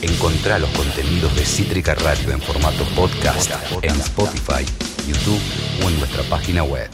Encontrá 0.01 0.59
los 0.59 0.69
contenidos 0.71 1.35
de 1.35 1.45
Cítrica 1.45 1.95
Radio 1.95 2.31
en 2.31 2.41
formato 2.41 2.83
podcast 2.95 3.51
en 3.81 3.91
Spotify, 4.01 4.63
YouTube 5.07 5.41
o 5.83 5.89
en 5.89 5.98
nuestra 6.00 6.22
página 6.24 6.63
web. 6.63 6.89